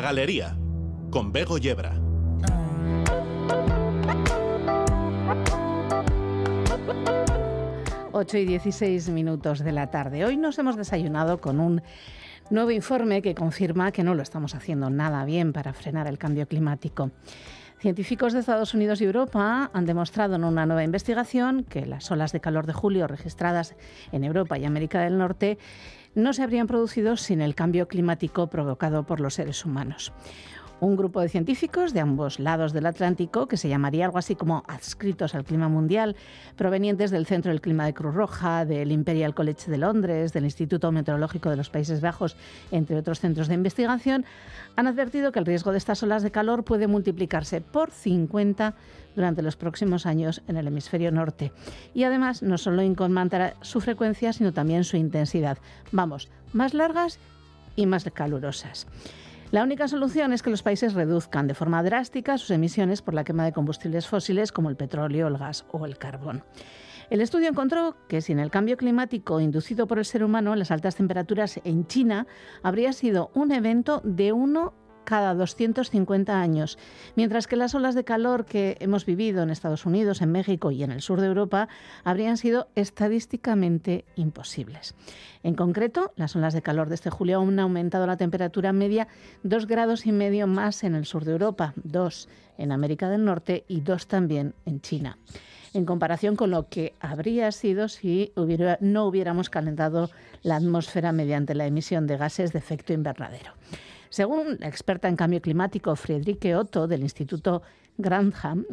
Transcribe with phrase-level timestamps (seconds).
[0.00, 0.56] Galería,
[1.10, 1.94] con Bego Yebra.
[8.12, 10.24] Ocho y 16 minutos de la tarde.
[10.24, 11.82] Hoy nos hemos desayunado con un
[12.50, 16.48] nuevo informe que confirma que no lo estamos haciendo nada bien para frenar el cambio
[16.48, 17.10] climático.
[17.78, 22.30] Científicos de Estados Unidos y Europa han demostrado en una nueva investigación que las olas
[22.32, 23.74] de calor de julio registradas
[24.12, 25.56] en Europa y América del Norte
[26.14, 30.12] no se habrían producido sin el cambio climático provocado por los seres humanos.
[30.80, 34.64] Un grupo de científicos de ambos lados del Atlántico, que se llamaría algo así como
[34.66, 36.16] adscritos al clima mundial,
[36.56, 40.90] provenientes del Centro del Clima de Cruz Roja, del Imperial College de Londres, del Instituto
[40.90, 42.34] Meteorológico de los Países Bajos,
[42.70, 44.24] entre otros centros de investigación,
[44.74, 48.74] han advertido que el riesgo de estas olas de calor puede multiplicarse por 50
[49.14, 51.52] durante los próximos años en el hemisferio norte.
[51.94, 55.58] Y además no solo incrementará su frecuencia, sino también su intensidad.
[55.92, 57.18] Vamos, más largas
[57.76, 58.86] y más calurosas.
[59.50, 63.24] La única solución es que los países reduzcan de forma drástica sus emisiones por la
[63.24, 66.44] quema de combustibles fósiles como el petróleo, el gas o el carbón.
[67.10, 70.94] El estudio encontró que sin el cambio climático inducido por el ser humano, las altas
[70.94, 72.28] temperaturas en China
[72.62, 74.72] habría sido un evento de uno
[75.04, 76.78] cada 250 años,
[77.16, 80.82] mientras que las olas de calor que hemos vivido en Estados Unidos, en México y
[80.82, 81.68] en el sur de Europa
[82.04, 84.94] habrían sido estadísticamente imposibles.
[85.42, 89.08] En concreto, las olas de calor de este julio han aumentado la temperatura media
[89.42, 92.28] dos grados y medio más en el sur de Europa, dos
[92.58, 95.16] en América del Norte y dos también en China
[95.72, 98.32] en comparación con lo que habría sido si
[98.80, 100.10] no hubiéramos calentado
[100.42, 103.52] la atmósfera mediante la emisión de gases de efecto invernadero.
[104.10, 107.62] Según la experta en cambio climático Friederike Otto del Instituto
[108.02, 108.64] Grantham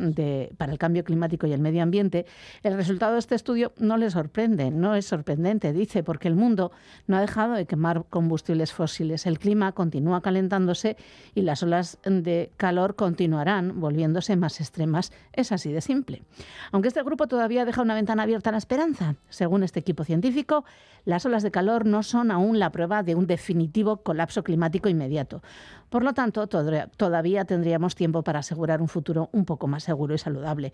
[0.58, 2.26] para el Cambio Climático y el Medio Ambiente,
[2.64, 6.72] el resultado de este estudio no le sorprende, no es sorprendente, dice, porque el mundo
[7.08, 9.26] no ha dejado de quemar combustibles fósiles.
[9.26, 10.98] El clima continúa calentándose
[11.36, 15.12] y las olas de calor continuarán volviéndose más extremas.
[15.34, 16.24] Es así de simple.
[16.72, 19.16] Aunque este grupo todavía deja una ventana abierta a la esperanza.
[19.30, 20.66] Según este equipo científico,
[21.06, 25.42] las olas de calor no son aún la prueba de un definitivo colapso climático inmediato.
[25.90, 30.18] Por lo tanto, todavía tendríamos tiempo para asegurar un futuro un poco más seguro y
[30.18, 30.74] saludable.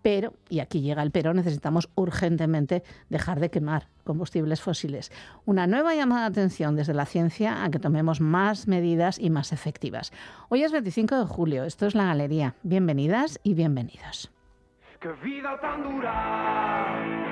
[0.00, 5.12] Pero, y aquí llega el pero, necesitamos urgentemente dejar de quemar combustibles fósiles.
[5.44, 9.52] Una nueva llamada de atención desde la ciencia a que tomemos más medidas y más
[9.52, 10.12] efectivas.
[10.48, 12.54] Hoy es 25 de julio, esto es la galería.
[12.62, 14.30] Bienvenidas y bienvenidos.
[15.00, 17.24] ¡Qué vida tan dura!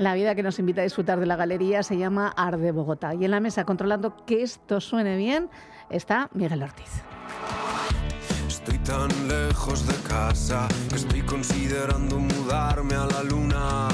[0.00, 3.14] La vida que nos invita a disfrutar de la galería se llama Arde Bogotá.
[3.14, 5.50] Y en la mesa, controlando que esto suene bien,
[5.90, 7.02] está Miguel Ortiz.
[8.48, 13.88] Estoy tan lejos de casa que estoy considerando mudarme a la luna.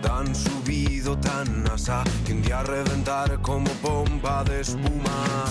[0.00, 5.44] Tan subido, tan asa, que un día reventar como pompa de espuma.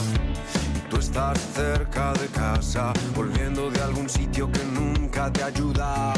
[0.76, 6.16] Y tú estás cerca de casa, volviendo de algún sitio que nunca te ayuda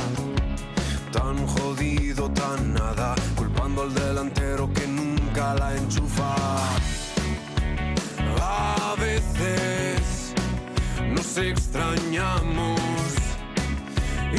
[1.18, 6.36] tan jodido, tan nada, culpando al delantero que nunca la enchufa.
[8.40, 10.34] A veces
[11.16, 12.80] nos extrañamos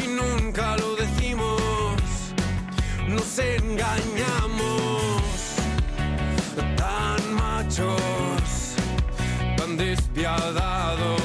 [0.00, 1.61] y nunca lo decimos,
[3.09, 5.22] nos engañamos,
[6.83, 8.49] tan machos,
[9.56, 11.20] tan despiadados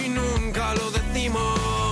[0.00, 1.85] y nunca lo decimos.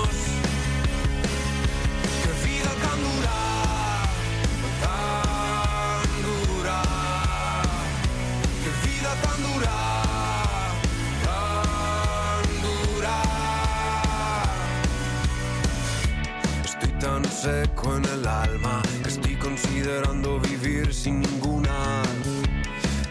[17.45, 22.03] Seco en el alma estoy considerando vivir sin ninguna.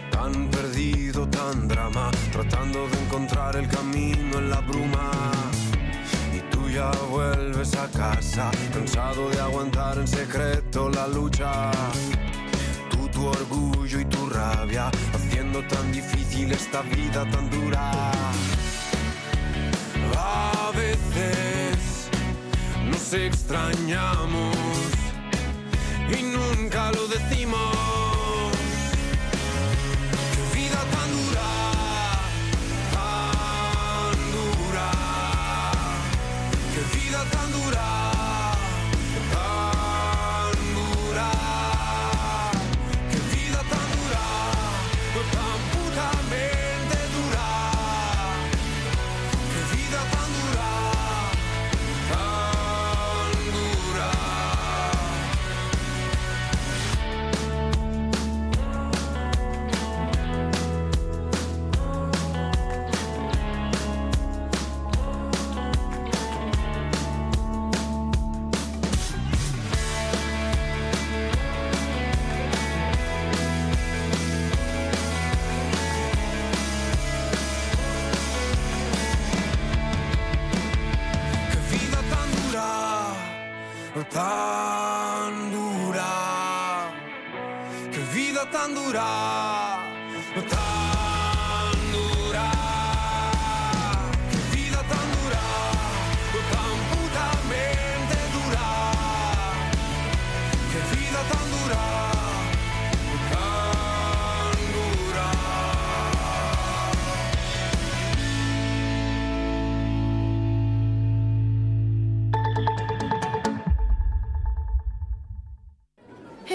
[0.10, 4.12] Tan perdido, tan drama, tratando de encontrar el camino.
[7.09, 11.71] Vuelves a casa, cansado de aguantar en secreto la lucha.
[12.89, 17.91] Tú, tu orgullo y tu rabia, haciendo tan difícil esta vida tan dura.
[20.18, 22.09] A veces
[22.89, 24.56] nos extrañamos
[26.09, 27.94] y nunca lo decimos.
[84.09, 86.91] tan dura,
[87.91, 89.62] que vida tan dura.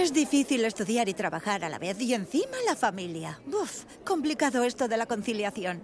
[0.08, 3.38] Es difícil estudiar y trabajar a la vez y encima la familia.
[3.46, 5.82] Uf, complicado esto de la conciliación.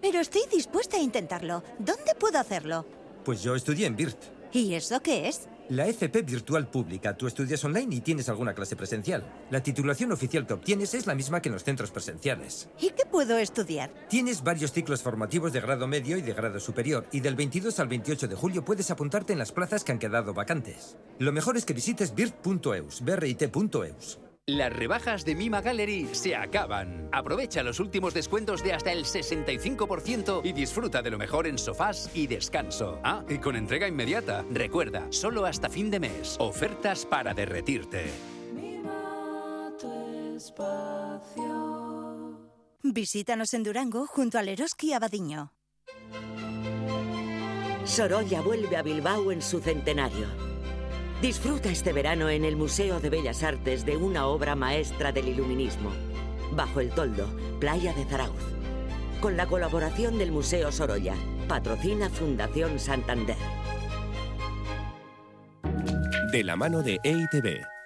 [0.00, 1.62] Pero estoy dispuesta a intentarlo.
[1.78, 2.86] ¿Dónde puedo hacerlo?
[3.26, 4.16] Pues yo estudié en BIRT.
[4.52, 5.48] ¿Y eso qué es?
[5.70, 7.14] La FP Virtual Pública.
[7.14, 9.22] Tú estudias online y tienes alguna clase presencial.
[9.50, 12.70] La titulación oficial que obtienes es la misma que en los centros presenciales.
[12.80, 13.90] ¿Y qué puedo estudiar?
[14.08, 17.88] Tienes varios ciclos formativos de grado medio y de grado superior, y del 22 al
[17.88, 20.96] 28 de julio puedes apuntarte en las plazas que han quedado vacantes.
[21.18, 24.18] Lo mejor es que visites birt.eus, brit.eus.
[24.48, 27.10] Las rebajas de Mima Gallery se acaban.
[27.12, 32.10] Aprovecha los últimos descuentos de hasta el 65% y disfruta de lo mejor en sofás
[32.14, 32.98] y descanso.
[33.04, 34.46] Ah, y con entrega inmediata.
[34.50, 36.36] Recuerda, solo hasta fin de mes.
[36.38, 38.06] Ofertas para derretirte.
[42.82, 45.52] Visítanos en Durango junto al Eroski Abadiño.
[47.84, 50.47] Sorolla vuelve a Bilbao en su centenario.
[51.20, 55.90] Disfruta este verano en el Museo de Bellas Artes de una obra maestra del iluminismo,
[56.52, 57.26] Bajo el Toldo,
[57.58, 58.36] Playa de Zarauz.
[59.20, 61.16] Con la colaboración del Museo Sorolla,
[61.48, 63.36] patrocina Fundación Santander.
[66.30, 67.77] De la mano de EITB.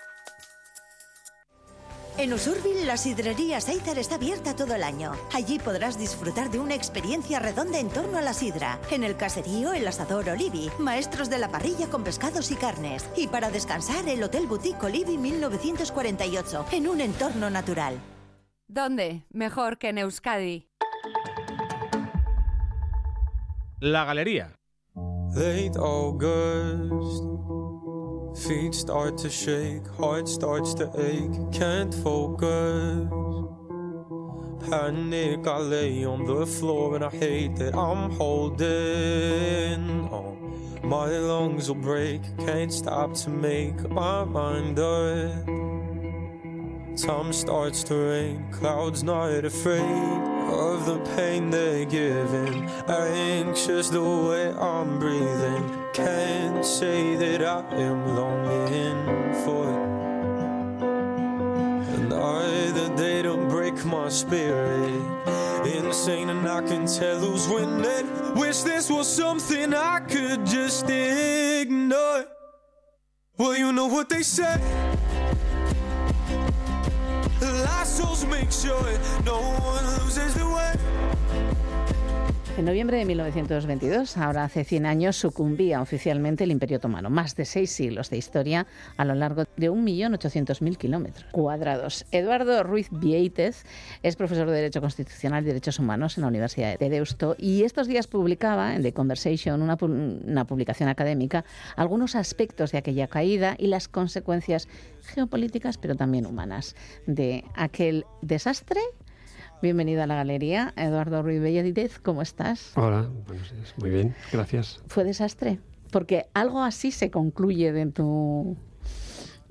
[2.18, 5.12] En Usurbil, la sidrería Seizar está abierta todo el año.
[5.32, 8.78] Allí podrás disfrutar de una experiencia redonda en torno a la sidra.
[8.90, 13.08] En el caserío, el asador Olivi, maestros de la parrilla con pescados y carnes.
[13.16, 17.98] Y para descansar, el Hotel Boutique Olivi 1948, en un entorno natural.
[18.68, 19.24] ¿Dónde?
[19.30, 20.68] Mejor que en Euskadi.
[23.80, 24.54] La galería.
[28.34, 33.08] Feet start to shake, heart starts to ache, can't focus.
[34.69, 40.81] Panic, I lay on the floor and I hate that I'm holding on.
[40.82, 45.81] My lungs will break, can't stop to make my mind up.
[46.96, 52.69] Time starts to rain, clouds not afraid of the pain they're giving.
[52.87, 55.65] Anxious the way I'm breathing.
[55.94, 59.93] Can't say that I am longing for it.
[61.96, 65.01] And either they don't break my spirit.
[65.65, 68.34] Insane, and I can tell who's winning.
[68.34, 72.27] Wish this was something I could just ignore.
[73.39, 74.61] Well, you know what they say.
[77.43, 78.87] Last souls make sure
[79.25, 81.01] no one loses the way.
[82.58, 87.08] En noviembre de 1922, ahora hace 100 años, sucumbía oficialmente el Imperio Otomano.
[87.08, 88.66] Más de seis siglos de historia
[88.98, 92.04] a lo largo de 1.800.000 kilómetros cuadrados.
[92.10, 93.64] Eduardo Ruiz Vieites
[94.02, 97.86] es profesor de Derecho Constitucional y Derechos Humanos en la Universidad de Deusto y estos
[97.86, 103.68] días publicaba en The Conversation, una, una publicación académica, algunos aspectos de aquella caída y
[103.68, 104.68] las consecuencias
[105.00, 108.80] geopolíticas, pero también humanas, de aquel desastre
[109.62, 110.74] Bienvenido a la galería.
[110.76, 112.72] Eduardo Ruiz Belleditez, ¿cómo estás?
[112.74, 113.72] Hola, buenos días.
[113.78, 114.82] Muy bien, gracias.
[114.88, 115.60] ¿Fue desastre?
[115.92, 118.56] Porque algo así se concluye de tu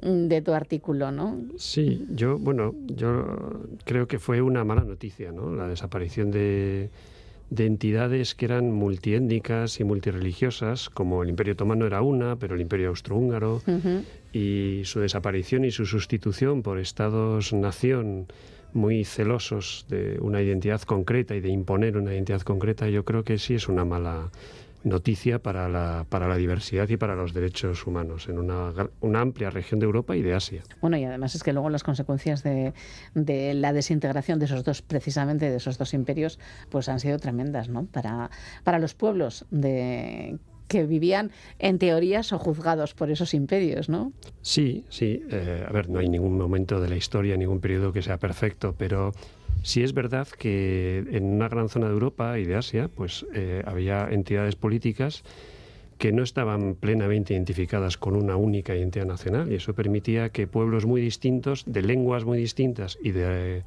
[0.02, 1.40] de tu artículo, ¿no?
[1.56, 5.56] Sí, yo, bueno, yo creo que fue una mala noticia, ¿no?
[5.56, 6.90] La desaparición de,
[7.50, 12.62] de entidades que eran multiétnicas y multireligiosas, como el Imperio Otomano era una, pero el
[12.62, 13.62] Imperio Austrohúngaro,
[14.34, 18.28] y su desaparición y su sustitución por estados-nación
[18.74, 23.38] muy celosos de una identidad concreta y de imponer una identidad concreta, yo creo que
[23.38, 24.32] sí es una mala
[24.84, 29.50] noticia para la, para la diversidad y para los derechos humanos en una, una, amplia
[29.50, 30.64] región de Europa y de Asia.
[30.82, 32.74] Bueno, y además es que luego las consecuencias de,
[33.14, 37.70] de, la desintegración de esos dos, precisamente de esos dos imperios, pues han sido tremendas,
[37.70, 37.86] ¿no?
[37.86, 38.32] Para,
[38.64, 40.40] para los pueblos de
[40.72, 44.14] que vivían en teorías o juzgados por esos imperios, ¿no?
[44.42, 45.22] Sí, sí.
[45.30, 48.74] Eh, a ver, no hay ningún momento de la historia, ningún periodo que sea perfecto,
[48.78, 49.12] pero
[49.64, 53.64] sí es verdad que en una gran zona de Europa y de Asia, pues eh,
[53.66, 55.24] había entidades políticas
[55.98, 60.86] que no estaban plenamente identificadas con una única identidad nacional y eso permitía que pueblos
[60.86, 63.64] muy distintos, de lenguas muy distintas y de eh,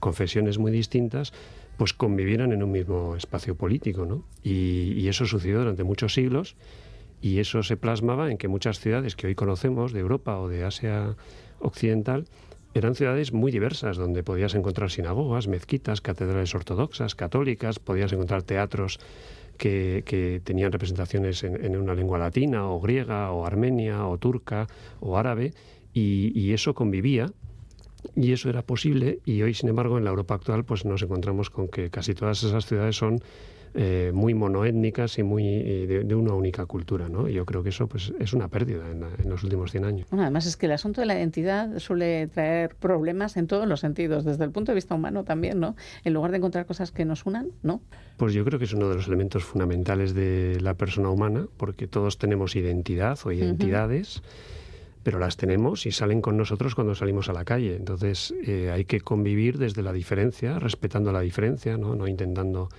[0.00, 1.34] confesiones muy distintas,
[1.76, 4.24] pues convivieran en un mismo espacio político, ¿no?
[4.42, 6.56] Y, eso sucedió durante muchos siglos
[7.20, 10.64] y eso se plasmaba en que muchas ciudades que hoy conocemos de Europa o de
[10.64, 11.16] Asia
[11.60, 12.26] occidental
[12.74, 18.98] eran ciudades muy diversas, donde podías encontrar sinagogas, mezquitas, catedrales ortodoxas, católicas, podías encontrar teatros
[19.56, 24.66] que, tenían representaciones en, una lengua latina, o griega, o armenia, o turca,
[25.00, 25.54] o árabe,
[25.94, 27.32] y, eso convivía
[28.14, 31.50] y eso era posible y hoy sin embargo en la Europa actual pues nos encontramos
[31.50, 33.20] con que casi todas esas ciudades son
[33.78, 37.28] eh, muy monoétnicas y muy eh, de, una única cultura, ¿no?
[37.28, 40.06] yo creo que eso pues es una pérdida en, los últimos 100 años.
[40.10, 43.80] Bueno, además es que el asunto de la identidad suele traer problemas en todos los
[43.80, 45.76] sentidos, desde el punto de vista humano también, ¿no?
[46.04, 47.82] En lugar de encontrar cosas que nos unan, ¿no?
[48.16, 51.86] Pues yo creo que es uno de los elementos fundamentales de la persona humana, porque
[51.86, 54.22] todos tenemos identidad o identidades.
[55.06, 57.76] Pero las tenemos y salen con nosotros cuando salimos a la calle.
[57.76, 62.70] Entonces eh, hay que convivir desde la diferencia, respetando la diferencia, no, no intentando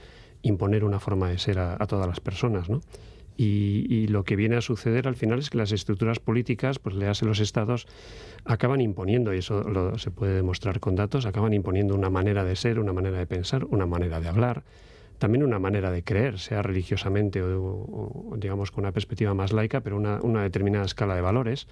[0.41, 2.81] imponer una forma de ser a, todas las personas, ¿no?
[3.37, 7.07] Y, lo que viene a suceder al final es que las estructuras políticas, pues le
[7.07, 7.87] hacen los estados,
[8.43, 9.63] acaban imponiendo, y eso
[9.97, 13.63] se puede demostrar con datos, acaban imponiendo una manera de ser, una manera de pensar,
[13.63, 14.63] una manera de hablar,
[15.17, 19.95] también una manera de creer, sea religiosamente o, digamos con una perspectiva más laica, pero
[19.95, 21.67] una, una determinada escala de valores.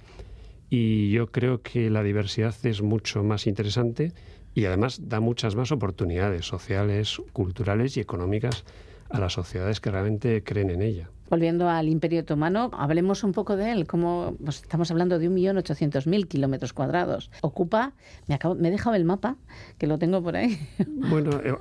[0.70, 4.14] Y yo creo que la diversidad es mucho más interesante
[4.54, 8.64] y además da muchas más oportunidades sociales, culturales y económicas
[9.10, 11.10] a las sociedades que realmente creen en ella.
[11.30, 13.88] Volviendo al Imperio Otomano, hablemos un poco de él.
[13.88, 17.32] Como pues, estamos hablando de 1.800.000 kilómetros cuadrados.
[17.42, 17.94] Ocupa,
[18.28, 19.36] me, acabo, me he dejado el mapa,
[19.80, 20.58] que lo tengo por ahí.
[21.10, 21.54] Bueno, eh,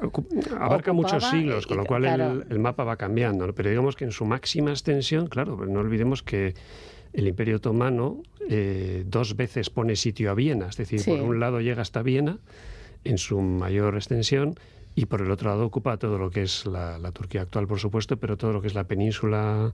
[0.59, 3.55] abarca muchos siglos, con lo cual el, mapa va cambiando.
[3.55, 6.55] Pero digamos que en su máxima extensión, claro, no olvidemos que
[7.15, 10.67] el Imperio Otomano eh, dos veces pone sitio a Viena.
[10.67, 12.39] Es decir, por un lado llega hasta Viena
[13.05, 14.57] en su mayor extensión
[14.97, 18.17] y por el otro lado ocupa todo lo que es la, Turquía actual, por supuesto,
[18.17, 19.73] pero todo lo que es la península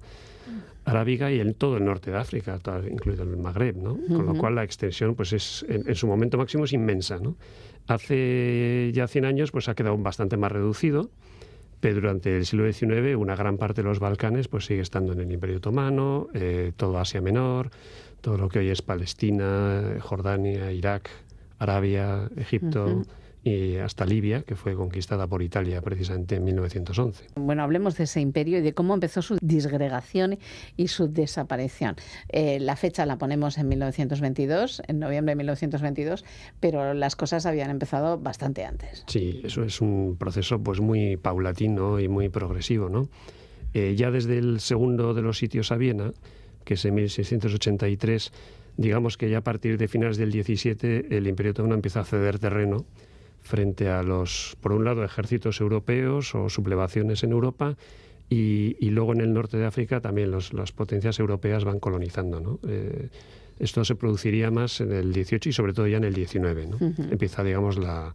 [0.85, 2.59] arábiga y todo el norte de África,
[2.91, 3.99] incluido el Magreb, ¿no?
[4.09, 7.37] Con lo cual la extensión, pues es en, su momento máximo es inmensa, ¿no?
[7.87, 11.11] Hace ya 100 años, pues ha quedado bastante más reducido,
[11.81, 15.21] pero durante el siglo XIX una gran parte de los Balcanes, pues sigue estando en
[15.21, 17.71] el Imperio Otomano, eh, todo Asia Menor,
[18.21, 21.11] todo lo que hoy es Palestina, Jordania, Irak,
[21.59, 23.03] Arabia, Egipto
[23.43, 27.25] y hasta Libia, que fue conquistada por Italia precisamente en 1911.
[27.37, 30.39] Bueno, hablemos de ese imperio y de cómo empezó su disgregación
[30.77, 31.97] y su desaparición.
[32.29, 36.25] Eh, la fecha la ponemos en 1922, en noviembre de 1922,
[36.61, 39.05] pero las cosas habían empezado bastante antes.
[39.07, 43.09] Sí, eso es un proceso pues muy paulatino y muy progresivo, ¿no?
[43.73, 46.13] Eh, ya desde el segundo de los sitios a Viena,
[46.65, 48.33] que es en 1683,
[48.77, 52.39] digamos que ya a partir de finales del 17 el Imperio Otomano empieza a ceder
[52.39, 52.85] terreno
[53.41, 57.77] frente a los, por un lado, ejércitos europeos o sublevaciones en Europa
[58.29, 62.61] y, luego en el norte de África también las potencias europeas van colonizando.
[62.67, 63.09] Eh,
[63.59, 66.69] esto se produciría más en el 18 y sobre todo ya en el 19.
[67.11, 68.15] Empieza, digamos, la...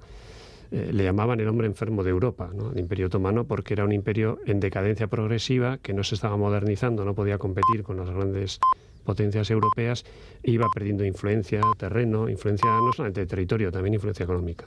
[0.72, 4.40] Eh, le llamaban el hombre enfermo de Europa, el imperio otomano, porque era un imperio
[4.48, 8.60] en decadencia progresiva que no se estaba modernizando, no podía competir con las grandes
[9.06, 10.04] potencias europeas
[10.44, 14.66] iba perdiendo influencia, terreno, influencia no solamente de territorio, también influencia económica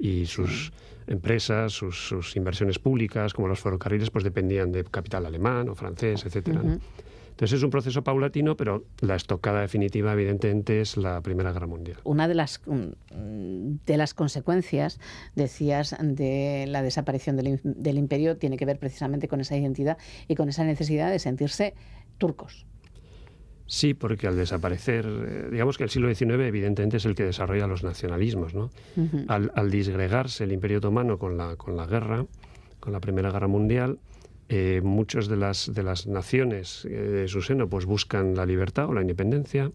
[0.00, 0.72] y sus
[1.06, 6.62] empresas, sus, inversiones públicas, como los ferrocarriles, pues dependían de capital alemán o francés, etcétera.
[7.40, 11.98] Entonces es un proceso paulatino, pero la estocada definitiva, evidentemente, es la Primera Guerra Mundial.
[12.04, 15.00] Una de las, mm, de las consecuencias,
[15.36, 19.96] decías, de la desaparición del, del imperio tiene que ver precisamente con esa identidad
[20.28, 21.74] y con esa necesidad de sentirse
[22.18, 22.66] turcos.
[23.72, 27.68] Sí, porque al desaparecer, eh, digamos que el siglo XIX evidentemente es el que desarrolla
[27.68, 28.72] los nacionalismos, ¿no?
[29.28, 32.26] al, disgregarse el Imperio Otomano con la, con la guerra,
[32.80, 34.00] con la Primera Guerra Mundial,
[34.48, 38.88] eh, muchas de las, de las naciones eh, de su seno pues buscan la libertad
[38.88, 39.70] o la independencia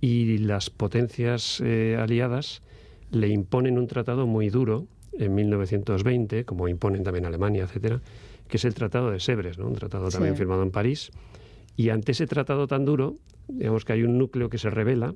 [0.00, 2.62] y las potencias aliadas
[3.10, 4.86] le imponen un tratado muy duro
[5.18, 8.00] en 1920, como imponen también Alemania, etcétera,
[8.46, 9.66] que es el Tratado de Sebres, ¿no?
[9.66, 11.10] un tratado también firmado en París,
[11.76, 13.16] y ante ese tratado tan duro,
[13.48, 15.14] digamos que hay un núcleo que se revela,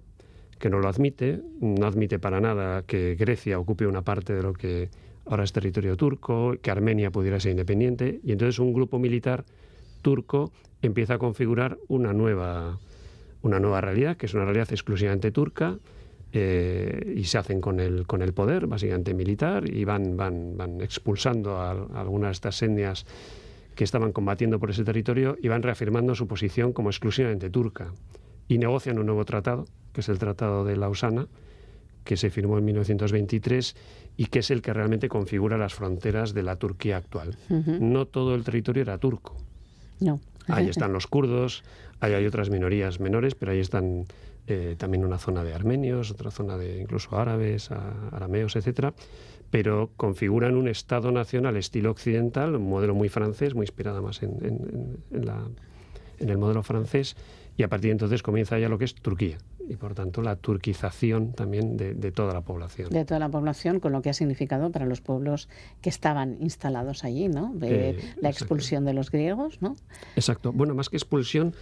[0.58, 4.52] que no lo admite, no admite para nada que Grecia ocupe una parte de lo
[4.52, 4.90] que
[5.26, 9.44] ahora es territorio turco, que Armenia pudiera ser independiente, y entonces un grupo militar
[10.02, 10.52] turco
[10.82, 12.78] empieza a configurar una nueva,
[13.42, 15.78] una nueva realidad, que es una realidad exclusivamente turca,
[16.32, 20.80] eh, y se hacen con el, con el poder, básicamente militar, y van, van, van
[20.80, 23.06] expulsando a, a algunas de estas etnias
[23.74, 27.92] que estaban combatiendo por ese territorio iban reafirmando su posición como exclusivamente turca
[28.48, 31.28] y negocian un nuevo tratado, que es el Tratado de Lausana,
[32.04, 33.76] que se firmó en 1923
[34.16, 37.36] y que es el que realmente configura las fronteras de la Turquía actual.
[37.48, 39.36] No todo el territorio era turco.
[40.00, 40.20] No.
[40.48, 41.62] Ahí están los kurdos,
[42.00, 44.06] ahí hay otras minorías menores, pero ahí están
[44.46, 48.94] eh, también una zona de armenios, otra zona de incluso árabes, arameos, etcétera,
[49.50, 54.98] pero configuran un Estado nacional estilo occidental, un modelo muy francés, muy inspirado más en,
[55.10, 57.16] en el modelo francés,
[57.56, 59.38] y a partir de entonces comienza ya lo que es Turquía
[59.70, 62.90] y por tanto la turquización también de, toda la población.
[62.90, 65.48] De toda la población, con lo que ha significado para los pueblos
[65.80, 67.52] que estaban instalados allí, ¿no?
[67.54, 69.76] De eh, la expulsión de los griegos, ¿no?
[70.16, 70.52] Exacto.
[70.52, 71.54] Bueno, más que expulsión,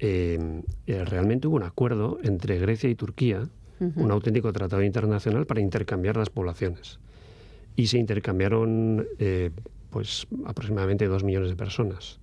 [0.00, 5.60] eh, eh, realmente hubo un acuerdo entre Grecia y Turquía, un auténtico tratado internacional para
[5.60, 6.98] intercambiar las poblaciones.
[7.76, 9.06] Y se intercambiaron
[9.92, 12.18] pues aproximadamente dos millones de personas.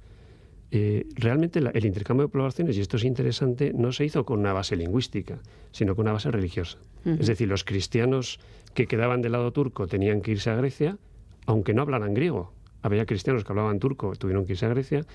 [0.72, 4.53] Eh, realmente el intercambio de poblaciones, y esto es interesante, no se hizo con una
[4.53, 5.39] base lingüística,
[5.72, 6.77] sino con una base religiosa.
[7.06, 8.39] Es decir, los cristianos
[8.74, 10.98] que quedaban del lado turco tenían que irse a Grecia,
[11.46, 12.51] aunque no hablaran griego.
[12.82, 15.06] Había cristianos que hablaban turco, tuvieron que irse a Grecia,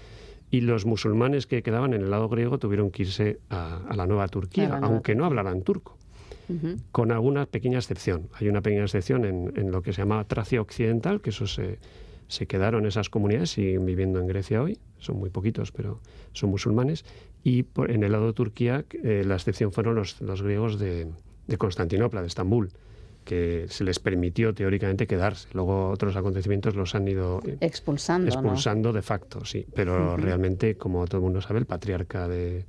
[0.51, 4.29] y los musulmanes que quedaban en el lado griego tuvieron que irse a, la nueva
[4.29, 5.99] Turquía, aunque no hablaran turco.
[6.93, 8.29] Con alguna pequeña excepción.
[8.35, 11.79] Hay una pequeña excepción en, en, lo que se llama Tracia Occidental, que eso se,
[12.29, 16.01] se quedaron esas comunidades, siguen viviendo en Grecia hoy, son muy poquitos, pero
[16.33, 17.05] son musulmanes,
[17.43, 21.09] y en el lado de Turquía eh, la excepción fueron los, los griegos de,
[21.47, 22.71] de, Constantinopla, de Estambul,
[23.25, 25.49] que se les permitió teóricamente quedarse.
[25.53, 31.07] Luego otros acontecimientos los han ido eh, expulsando, expulsando de facto, sí, pero realmente, como
[31.07, 32.65] todo el mundo sabe, el patriarca de,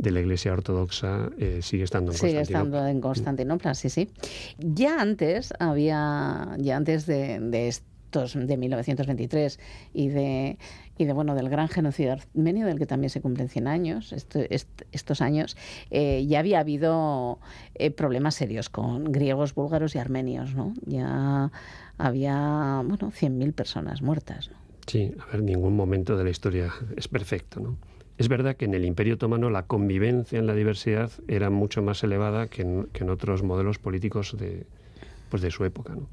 [0.00, 4.10] de la Iglesia Ortodoxa eh, sigue estando en sigue estando en Constantinopla, sí, sí.
[4.58, 7.74] Ya antes había, ya antes de, de,
[8.10, 9.60] de 1923
[9.92, 10.58] y de,
[10.96, 14.12] y de bueno del gran genocidio armenio del que también se cumplen 100 años
[14.90, 15.56] estos años
[15.90, 17.38] eh, ya había habido
[17.74, 21.52] eh, problemas serios con griegos búlgaros y armenios no ya
[21.98, 24.56] había bueno 100.000 personas muertas ¿no?
[24.86, 27.89] sí a ver ningún momento de la historia es perfecto no
[28.20, 32.04] es verdad que en el Imperio Otomano la convivencia en la diversidad era mucho más
[32.04, 34.66] elevada que en, que en otros modelos políticos de,
[35.30, 35.94] pues de su época.
[35.94, 36.06] ¿no?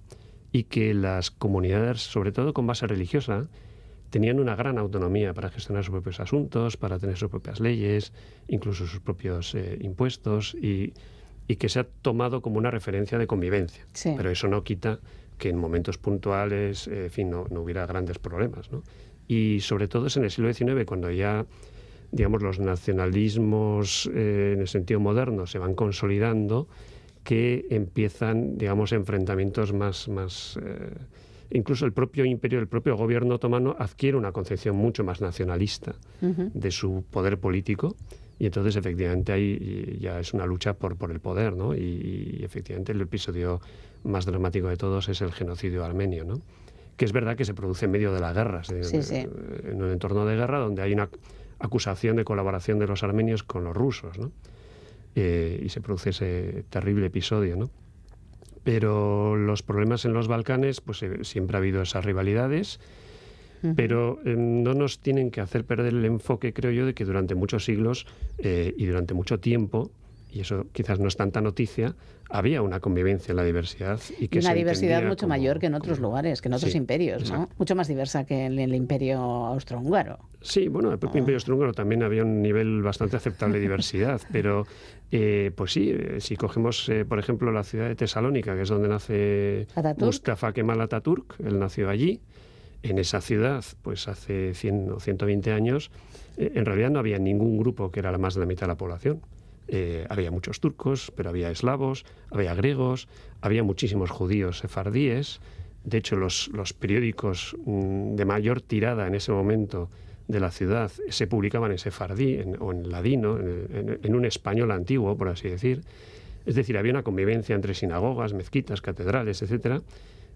[0.51, 3.47] y que las comunidades, sobre todo con base religiosa,
[4.09, 8.13] tenían una gran autonomía para gestionar sus propios asuntos, para tener sus propias leyes,
[8.47, 10.93] incluso sus propios eh, impuestos, y,
[11.59, 13.85] que se ha tomado como una referencia de convivencia.
[14.03, 14.99] Pero eso no quita
[15.37, 18.69] que en momentos puntuales, eh, en fin, no, hubiera grandes problemas.
[18.69, 18.83] ¿no?
[19.29, 21.45] Y sobre todo es en el siglo XIX, cuando ya
[22.11, 26.67] digamos, los nacionalismos eh, en el sentido moderno se van consolidando,
[27.23, 30.95] que empiezan, digamos, enfrentamientos más, más eh,
[31.51, 36.71] incluso el propio imperio, el propio gobierno otomano adquiere una concepción mucho más nacionalista de
[36.71, 37.95] su poder político
[38.39, 41.75] y entonces efectivamente ahí ya es una lucha por, por el poder, ¿no?
[41.75, 43.61] Y, efectivamente el episodio
[44.03, 46.41] más dramático de todos es el genocidio armenio, ¿no?
[46.95, 50.35] Que es verdad que se produce en medio de la guerra, en un entorno de
[50.35, 51.09] guerra donde hay una
[51.59, 54.31] acusación de colaboración de los armenios con los rusos, ¿no?
[55.15, 57.69] Eh, y se produce ese terrible episodio, ¿no?
[58.63, 62.79] Pero los problemas en los Balcanes, pues eh, siempre ha habido esas rivalidades,
[63.75, 67.33] pero eh, no nos tienen que hacer perder el enfoque, creo yo, de que durante
[67.33, 68.05] muchos siglos
[68.37, 69.89] y durante mucho tiempo
[70.29, 71.95] y eso quizás no es tanta noticia,
[72.29, 73.99] había una convivencia en la diversidad.
[74.19, 77.49] Y que una diversidad mucho mayor que en otros lugares, que en otros imperios, ¿no?
[77.57, 80.19] Mucho más diversa que en el imperio austrohúngaro.
[80.41, 81.19] Sí, bueno, el propio ah.
[81.19, 84.65] imperio austrohúngaro también había un nivel bastante aceptable de diversidad, pero
[85.11, 88.69] eh, pues sí, eh, si cogemos, eh, por ejemplo, la ciudad de Tesalónica, que es
[88.69, 92.21] donde nace Mustafa Kemal Atatürk, él nació allí,
[92.83, 95.91] en esa ciudad, pues hace 100 o 120 años,
[96.37, 98.77] en realidad no había ningún grupo que era la más de la mitad de la
[98.77, 99.21] población.
[99.67, 103.07] Eh, había muchos turcos, pero había eslavos, había griegos,
[103.41, 105.41] había muchísimos judíos sefardíes.
[105.83, 106.49] De hecho, los,
[106.79, 109.89] periódicos mm, de mayor tirada en ese momento
[110.27, 115.29] de la ciudad se publicaban en sefardí o en ladino, en, un español antiguo, por
[115.29, 115.83] así decir.
[116.45, 119.81] Es decir, había una convivencia entre sinagogas, mezquitas, catedrales, etcétera,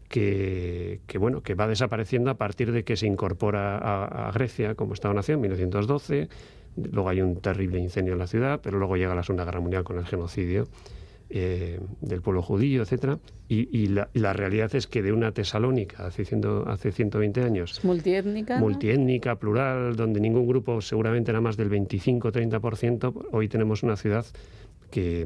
[0.10, 4.94] que, bueno, que va desapareciendo a partir de que se incorpora a, a Grecia como
[4.94, 6.30] Estado-nación en 1912
[6.76, 9.84] Luego hay un terrible incendio en la ciudad, pero luego llega la Segunda Guerra Mundial
[9.84, 10.68] con el genocidio
[11.34, 13.18] eh, del pueblo judío, etcétera.
[13.48, 16.24] Y, la, realidad es que de una Tesalónica hace,
[16.68, 17.84] hace 120 años...
[17.84, 18.60] Multiétnica.
[18.60, 24.26] Multiétnica, plural, donde ningún grupo seguramente era más del 25-30%, hoy tenemos una ciudad
[24.90, 25.26] que,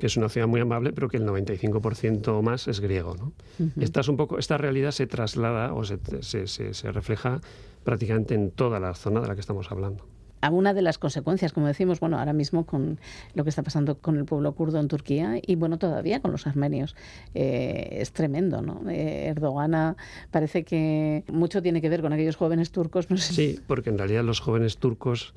[0.00, 3.16] es una ciudad muy amable, pero que el 95% o más es griego.
[3.16, 3.32] ¿no?
[3.80, 7.40] esta, es un poco, esta realidad se traslada o se, se, se refleja
[7.84, 10.06] prácticamente en toda la zona de la que estamos hablando
[10.50, 12.98] una de las consecuencias, como decimos, bueno, ahora mismo con
[13.34, 16.46] lo que está pasando con el pueblo kurdo en Turquía y bueno, todavía con los
[16.46, 16.96] armenios.
[17.34, 18.82] Eh, es tremendo, ¿no?
[18.90, 19.96] Eh, Erdogan
[20.30, 23.06] parece que mucho tiene que ver con aquellos jóvenes turcos.
[23.16, 25.34] Sí, porque en realidad los jóvenes turcos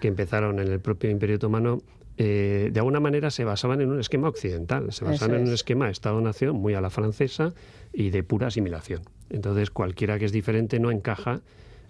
[0.00, 1.78] que empezaron en el propio Imperio Otomano
[2.20, 5.88] eh, de alguna manera se basaban en un esquema occidental, se basaban en un esquema
[5.88, 7.54] Estado-nación muy a la francesa
[7.92, 9.02] y de pura asimilación.
[9.30, 11.42] Entonces, cualquiera que es diferente no encaja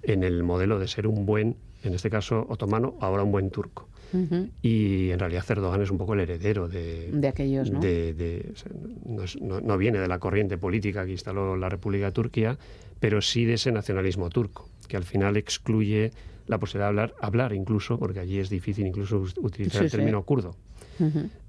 [0.02, 3.88] en el modelo de ser un buen, en este caso otomano, ahora un buen turco.
[4.62, 7.78] Y en realidad Erdogan es un poco el heredero de, de aquellos, ¿no?
[9.60, 12.58] no, viene de la corriente política que instaló la República de Turquía,
[13.00, 16.10] pero sí de ese nacionalismo turco, que al final excluye
[16.46, 20.56] la posibilidad de hablar, hablar incluso, porque allí es difícil incluso utilizar el término kurdo.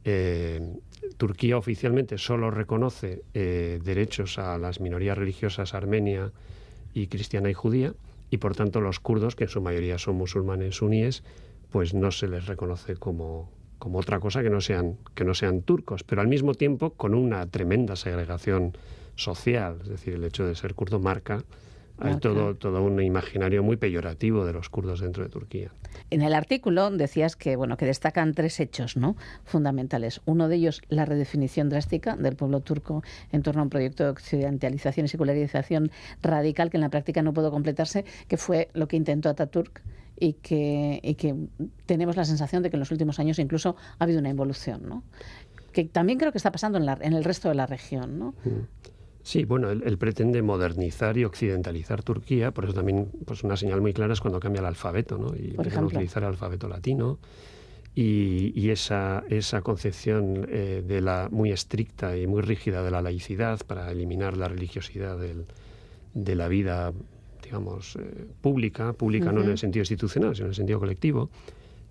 [0.03, 0.61] Eh,
[1.17, 6.31] Turquía oficialmente solo reconoce eh, derechos a las minorías religiosas armenia
[6.93, 7.93] y cristiana y judía,
[8.29, 11.23] y por tanto los kurdos, que en su mayoría son musulmanes suníes,
[11.71, 15.61] pues no se les reconoce como, como otra cosa que no, sean, que no sean
[15.61, 18.73] turcos, pero al mismo tiempo con una tremenda segregación
[19.15, 21.43] social, es decir, el hecho de ser kurdo marca
[22.01, 25.71] hay todo, todo un imaginario muy peyorativo de los kurdos dentro de Turquía.
[26.09, 29.15] En el artículo decías que bueno que destacan tres hechos ¿no?
[29.43, 30.21] fundamentales.
[30.25, 34.09] Uno de ellos, la redefinición drástica del pueblo turco en torno a un proyecto de
[34.09, 38.97] occidentalización y secularización radical que en la práctica no pudo completarse, que fue lo que
[38.97, 39.81] intentó Ataturk
[40.19, 41.35] y que, y que
[41.85, 45.03] tenemos la sensación de que en los últimos años incluso ha habido una involución, ¿no?
[45.71, 48.19] que también creo que está pasando en, la, en el resto de la región.
[48.19, 48.33] ¿no?
[48.43, 48.89] Mm.
[49.23, 53.93] Sí, bueno, él, pretende modernizar y occidentalizar Turquía, por eso también pues una señal muy
[53.93, 55.35] clara es cuando cambia el alfabeto, ¿no?
[55.35, 57.19] Y empieza a utilizar el alfabeto latino.
[57.95, 63.59] Y, esa, esa concepción eh, de la muy estricta y muy rígida de la laicidad
[63.67, 65.17] para eliminar la religiosidad
[66.13, 66.93] de la vida,
[67.43, 71.29] digamos, eh, pública, pública no en el sentido institucional, sino en el sentido colectivo,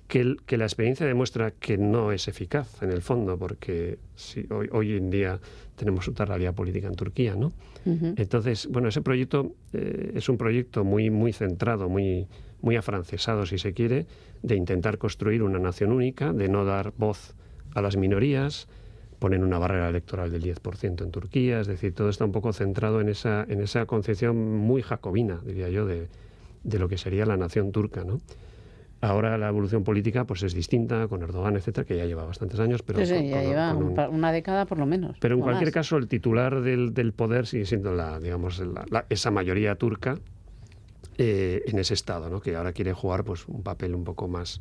[0.09, 4.68] que, que, la experiencia demuestra que no es eficaz en el fondo, porque si hoy,
[4.73, 5.38] hoy en día
[5.77, 7.53] tenemos otra realidad política en Turquía, ¿no?
[7.85, 12.27] Entonces, bueno, ese proyecto eh, es un proyecto muy, muy centrado, muy,
[12.61, 14.07] muy afrancesado, si se quiere,
[14.42, 17.35] de intentar construir una nación única, de no dar voz
[17.75, 18.68] a las minorías,
[19.18, 23.01] ponen una barrera electoral del 10% en Turquía, es decir, todo está un poco centrado
[23.01, 26.09] en esa, en esa concepción muy jacobina, diría yo, de,
[26.64, 28.21] de lo que sería la nación turca, ¿no?
[29.01, 32.83] Ahora la evolución política pues es distinta con Erdogan, etcétera, que ya lleva bastantes años,
[32.83, 35.17] pero ya lleva una década por lo menos.
[35.21, 38.61] Pero en cualquier caso el titular del, del, poder sigue siendo la, digamos,
[39.09, 40.19] esa mayoría turca
[41.17, 42.41] eh, en ese estado, ¿no?
[42.41, 44.61] Que ahora quiere jugar pues un papel un poco más,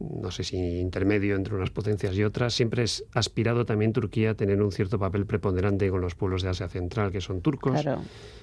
[0.00, 2.54] no sé si intermedio entre unas potencias y otras.
[2.54, 6.48] Siempre es aspirado también Turquía a tener un cierto papel preponderante con los pueblos de
[6.48, 7.84] Asia Central que son turcos,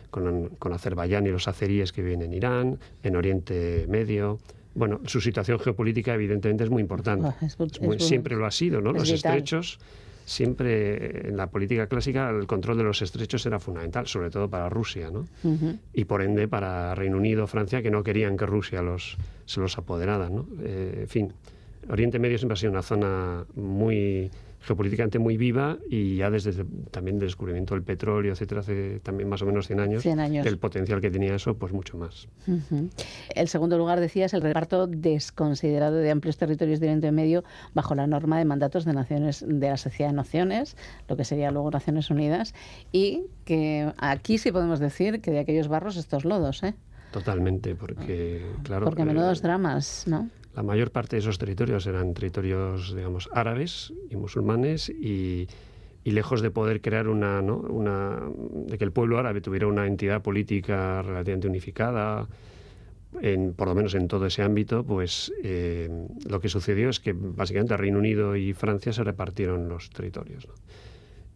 [0.09, 4.39] con, con Azerbaiyán y los azeríes que viven en Irán, en Oriente Medio
[4.77, 7.33] bueno, su situación geopolítica evidentemente es muy importante.
[7.97, 8.93] siempre lo ha sido, ¿no?
[8.93, 9.79] Los estrechos,
[10.23, 14.69] siempre en la política clásica el control de los estrechos era fundamental, sobre todo para
[14.69, 15.25] Rusia, ¿no?
[15.93, 19.77] Y por ende para Reino Unido, Francia, que no querían que Rusia los, se los
[19.77, 20.45] apoderara, ¿no?
[20.61, 21.33] Eh, en fin,
[21.89, 24.29] Oriente Medio siempre ha sido una zona muy
[24.67, 29.41] geopolíticamente muy viva y ya desde también el descubrimiento del petróleo, etcétera, hace también más
[29.41, 30.45] o menos 100 años, 100 años.
[30.45, 32.27] el potencial que tenía eso, pues mucho más.
[33.33, 38.07] El segundo lugar, decías, el reparto desconsiderado de amplios territorios de Oriente Medio bajo la
[38.07, 40.75] norma de mandatos de naciones de la Sociedad de Naciones,
[41.07, 42.53] lo que sería luego Naciones Unidas,
[42.91, 46.75] y que aquí sí podemos decir que de aquellos barros estos lodos, ¿eh?
[47.11, 48.85] Totalmente, porque, claro...
[48.85, 50.29] Porque a menudo eh, dramas, ¿no?
[50.57, 55.47] La mayor parte de esos territorios eran territorios, digamos, árabes y musulmanes y,
[56.03, 57.57] lejos de poder crear una, ¿no?
[57.57, 58.19] una,
[58.65, 62.27] de que el pueblo árabe tuviera una entidad política relativamente unificada,
[63.55, 67.77] por lo menos en todo ese ámbito, pues eh, lo que sucedió es que básicamente
[67.77, 70.47] Reino Unido y Francia se repartieron los territorios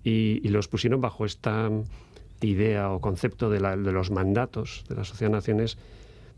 [0.04, 1.70] y, los pusieron bajo esta
[2.42, 5.78] idea o concepto de, de los mandatos de la Sociedad de Naciones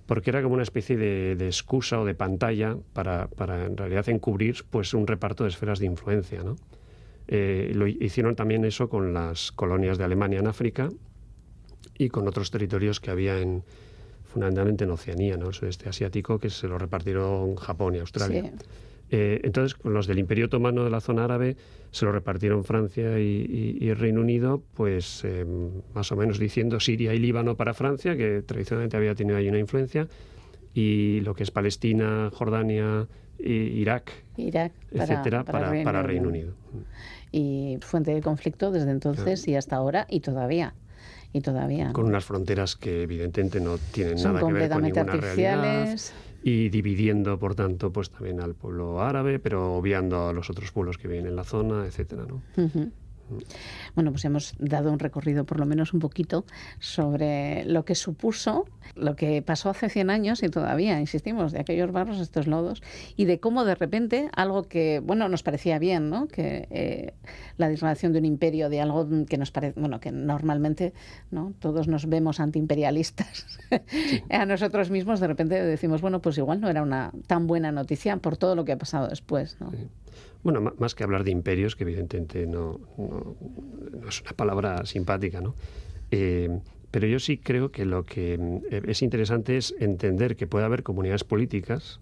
[0.06, 4.66] porque era como una especie de, excusa o de pantalla para, para, en realidad encubrir
[4.70, 6.44] pues un reparto de esferas de influencia.
[6.44, 6.56] ¿no?
[7.28, 10.90] Eh, lo hicieron también eso con las colonias de Alemania en África
[11.98, 13.64] y con otros territorios que había en
[14.26, 15.50] fundamentalmente en Oceanía, ¿no?
[15.50, 18.52] el sudeste asiático, que se lo repartieron Japón y Australia.
[19.16, 21.56] Eh, entonces, con los del Imperio Otomano de la zona árabe
[21.92, 25.46] se lo repartieron Francia y, Reino Unido, pues eh,
[25.94, 29.60] más o menos diciendo Siria y Líbano para Francia, que tradicionalmente había tenido ahí una
[29.60, 30.08] influencia,
[30.74, 36.56] y lo que es Palestina, Jordania, Irak, Irak etcétera, para, Reino, Unido.
[37.32, 40.74] Y fuente de conflicto desde entonces y hasta ahora y todavía.
[41.34, 41.94] Y todavía.
[41.94, 45.96] Con unas fronteras que evidentemente no tienen nada que ver con ninguna realidad
[46.44, 50.98] y dividiendo, por tanto, pues también al pueblo árabe, pero obviando a los otros pueblos
[50.98, 52.42] que viven en la zona, etcétera, ¿no?
[53.96, 56.46] Bueno, pues hemos dado un recorrido, por lo menos un poquito,
[56.80, 61.92] sobre lo que supuso, lo que pasó hace 100 años y todavía, insistimos, de aquellos
[61.92, 62.82] barros, estos lodos,
[63.16, 66.28] y de cómo de repente algo que, bueno, nos parecía bien, ¿no?
[66.28, 67.14] Que eh,
[67.58, 70.94] la disladación de un imperio, de algo que nos parece, bueno, que normalmente,
[71.32, 71.54] ¿no?
[71.60, 73.60] Todos nos vemos antiimperialistas
[74.30, 78.18] a nosotros mismos, de repente decimos, bueno, pues igual no era una tan buena noticia
[78.18, 79.72] por todo lo que ha pasado después, ¿no?
[80.44, 82.80] Bueno, más que hablar de imperios, que evidentemente no,
[84.08, 85.56] es una palabra simpática, ¿no?
[86.12, 86.60] Eh,
[86.92, 88.34] pero yo sí creo que lo que
[88.70, 92.02] eh, es interesante es entender que puede haber comunidades políticas,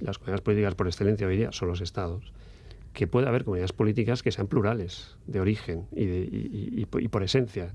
[0.00, 2.32] las comunidades políticas por excelencia hoy día son los estados,
[2.92, 7.72] que puede haber comunidades políticas que sean plurales, de origen y, y, por esencia,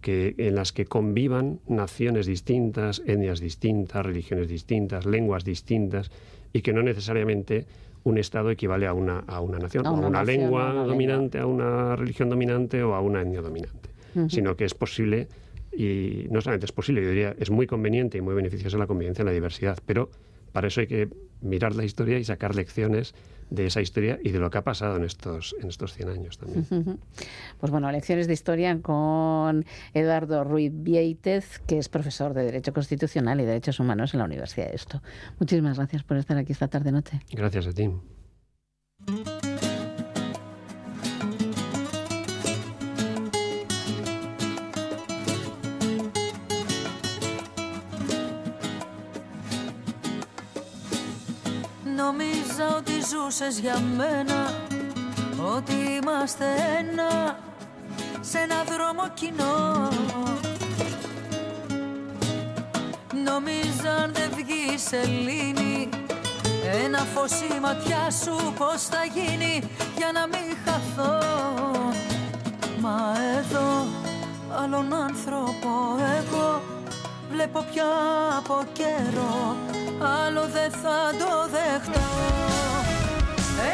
[0.00, 6.10] que, en las que convivan naciones distintas, etnias distintas, religiones distintas, lenguas distintas,
[6.52, 7.66] y que no necesariamente
[8.04, 12.28] un Estado equivale a una, a una nación, a una, lengua dominante, a una religión
[12.28, 13.90] dominante o a una etnia dominante,
[14.28, 15.28] sino que es posible,
[15.72, 19.22] y no solamente es posible, yo diría, es muy conveniente y muy beneficiosa la convivencia
[19.22, 20.10] en la diversidad, pero
[20.52, 21.08] para eso hay que
[21.40, 23.14] mirar la historia y sacar lecciones
[23.50, 26.38] de esa historia y de lo que ha pasado en estos, en estos 100 años
[26.38, 26.66] también.
[27.58, 33.40] Pues bueno, lecciones de historia con Eduardo Ruiz Vieitez, que es profesor de Derecho Constitucional
[33.40, 35.02] y Derechos Humanos en la Universidad de Esto.
[35.40, 37.20] Muchísimas gracias por estar aquí esta tarde-noche.
[37.32, 37.90] Gracias a ti.
[53.08, 54.54] Ζούσες για μένα
[55.56, 56.44] Ότι είμαστε
[56.78, 57.38] ένα
[58.20, 59.88] Σε ένα δρόμο κοινό.
[63.24, 65.88] Νόμιζα αν δεν βγεις σελήνη
[66.84, 71.18] Ένα φως η ματιά σου πως θα γίνει Για να μην χαθώ.
[72.80, 73.86] Μα εδώ
[74.62, 75.70] άλλον άνθρωπο
[76.18, 76.62] εγώ
[77.30, 77.84] Βλέπω πια
[78.38, 79.56] από καιρό
[80.02, 82.69] άλλο δεν θα το δεχτώ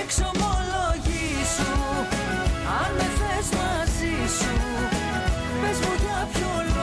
[0.02, 1.74] Εξομολογήσου
[2.80, 4.54] αν με θες μαζί σου
[5.60, 6.75] Πες μου για ποιο λόγο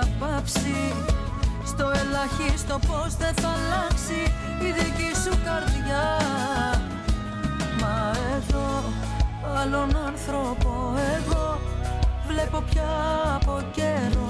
[0.00, 0.92] θα πάψει.
[1.66, 4.20] Στο ελαχίστο πως δεν θα αλλάξει
[4.66, 6.06] η δική σου καρδιά.
[7.80, 8.68] Μα εδώ
[9.60, 11.58] άλλον άνθρωπο εγώ
[12.28, 12.90] Βλέπω πια
[13.34, 14.27] από καιρό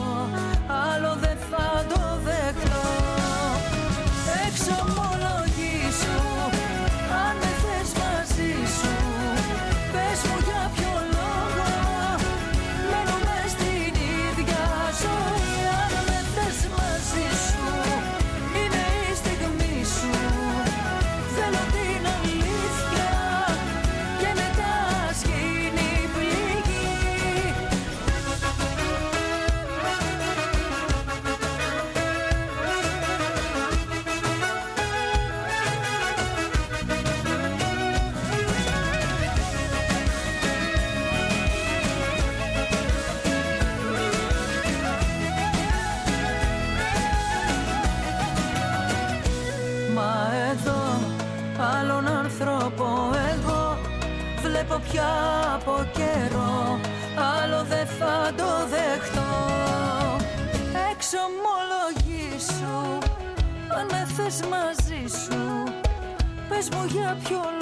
[66.68, 67.57] μου για ποιο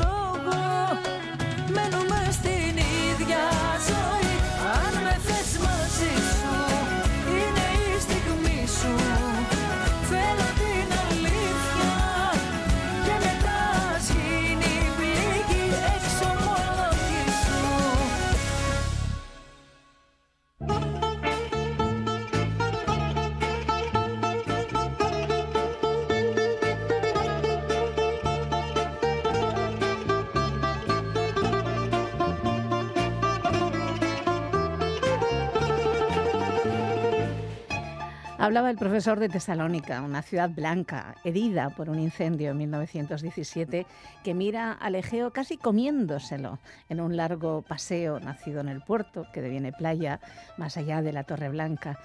[38.57, 43.87] Hablaba el profesor de Tesalónica, una ciudad blanca, herida por un incendio en 1917,
[44.25, 49.43] que mira al Egeo casi comiéndoselo en un largo paseo nacido en el puerto, que
[49.43, 50.21] deviene playa,
[50.57, 51.99] más allá de la Torre Blanca.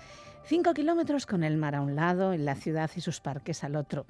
[0.43, 3.77] Cinco kilómetros con el mar a un lado y la ciudad y sus parques al
[3.77, 4.05] otro.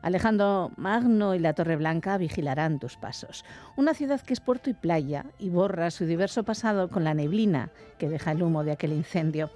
[0.00, 3.44] Alejandro Magno y la Torre Blanca vigilarán tus pasos.
[3.76, 7.70] Una ciudad que es puerto y playa y borra su diverso pasado con la neblina
[7.98, 9.50] que deja el humo de aquel incendio.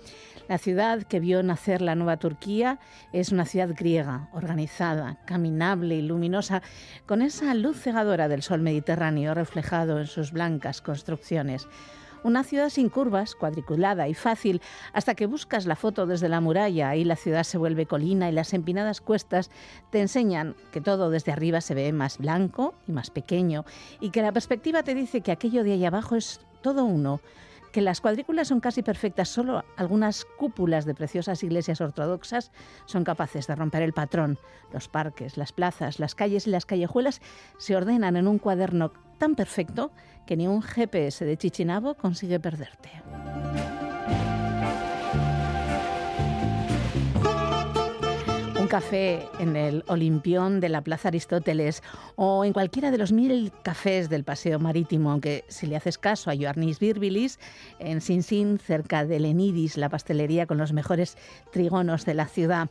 [0.49, 2.79] La ciudad que vio nacer la nueva Turquía
[3.13, 6.63] es una ciudad griega, organizada, caminable y luminosa,
[7.05, 11.69] con esa luz cegadora del sol Mediterráneo reflejado en sus blancas construcciones.
[12.25, 14.63] Una ciudad sin curvas, cuadriculada y fácil,
[14.95, 18.33] hasta que buscas la foto desde la muralla y la ciudad se vuelve colina y
[18.33, 19.51] las empinadas cuestas
[19.91, 23.67] te enseñan que todo desde arriba se ve más blanco y más pequeño
[24.01, 27.21] y que la perspectiva te dice que aquello de ahí abajo es todo uno
[27.79, 32.51] que las cuadrículas son casi perfectas, solo algunas cúpulas de preciosas iglesias ortodoxas
[32.87, 34.37] son capaces de romper el patrón.
[34.73, 37.21] Los parques, las plazas, las calles y las callejuelas
[37.57, 39.93] se ordenan en un cuaderno tan perfecto
[40.27, 42.91] que ni un GPS de Chichinabo consigue perderte.
[48.69, 51.83] Café en el Olimpión de la Plaza Aristóteles
[52.17, 56.31] o en cualquiera de los mil cafés del Paseo Marítimo, aunque si le haces caso
[56.31, 57.39] a Joarnis Birbilis,
[57.79, 61.17] en Sin Sin, cerca de Lenidis, la pastelería con los mejores
[61.51, 62.69] trigonos de la ciudad.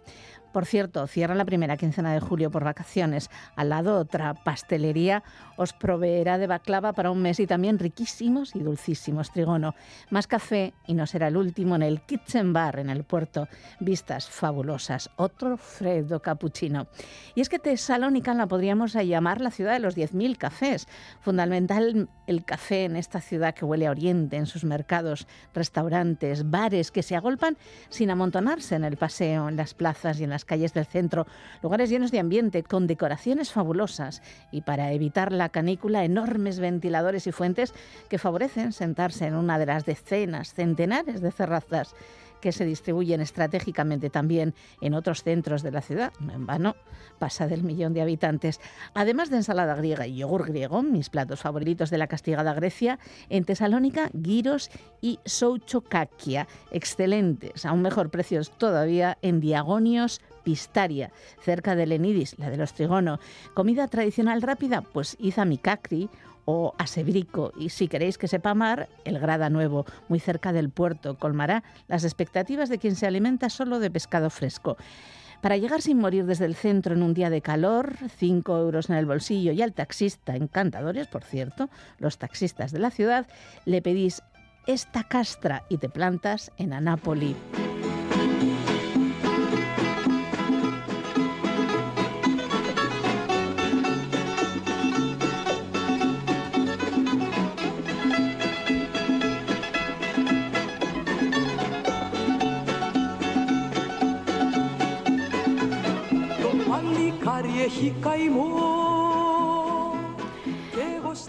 [0.51, 3.29] Por cierto, cierra la primera quincena de julio por vacaciones.
[3.55, 5.23] Al lado otra pastelería
[5.55, 9.75] os proveerá de baclava para un mes y también riquísimos y dulcísimos trigono.
[10.10, 13.47] Más café y no será el último en el Kitchen Bar en el puerto.
[13.79, 15.10] Vistas fabulosas.
[15.15, 16.88] Otro freddo cappuccino.
[17.36, 20.88] Y es que Tesalónica la podríamos llamar la ciudad de los 10.000 cafés.
[21.21, 26.91] Fundamental el café en esta ciudad que huele a oriente, en sus mercados, restaurantes, bares
[26.91, 27.57] que se agolpan
[27.89, 31.28] sin amontonarse en el paseo, en las plazas y en las calles del centro,
[31.62, 34.21] lugares llenos de ambiente, con decoraciones fabulosas
[34.52, 37.73] y para evitar la canícula, enormes ventiladores y fuentes
[38.10, 41.95] que favorecen sentarse en una de las decenas, centenares de terrazas
[42.41, 46.13] que se distribuyen estratégicamente también en otros centros de la ciudad.
[46.19, 46.76] En vano
[47.19, 48.60] pasa del millón de habitantes.
[48.93, 53.43] Además de ensalada griega y yogur griego, mis platos favoritos de la castigada Grecia, en
[53.43, 54.69] Tesalónica, giros
[55.02, 62.50] y souchokakia, excelentes, a un mejor precio todavía en Diagonios, Pistaria, cerca de Lenidis, la
[62.50, 63.19] de los Trigono.
[63.54, 66.10] Comida tradicional rápida, pues Izamikakri
[66.49, 67.51] o Asebrico.
[67.57, 72.05] Y si queréis que sepa mar, el Grada Nuevo, muy cerca del puerto, colmará las
[72.05, 74.77] expectativas de quien se alimenta solo de pescado fresco.
[75.41, 78.95] Para llegar sin morir desde el centro en un día de calor, 5 euros en
[78.95, 83.27] el bolsillo y al taxista, encantadores por cierto, los taxistas de la ciudad,
[83.65, 84.23] le pedís
[84.67, 87.35] esta castra y te plantas en Anápoli.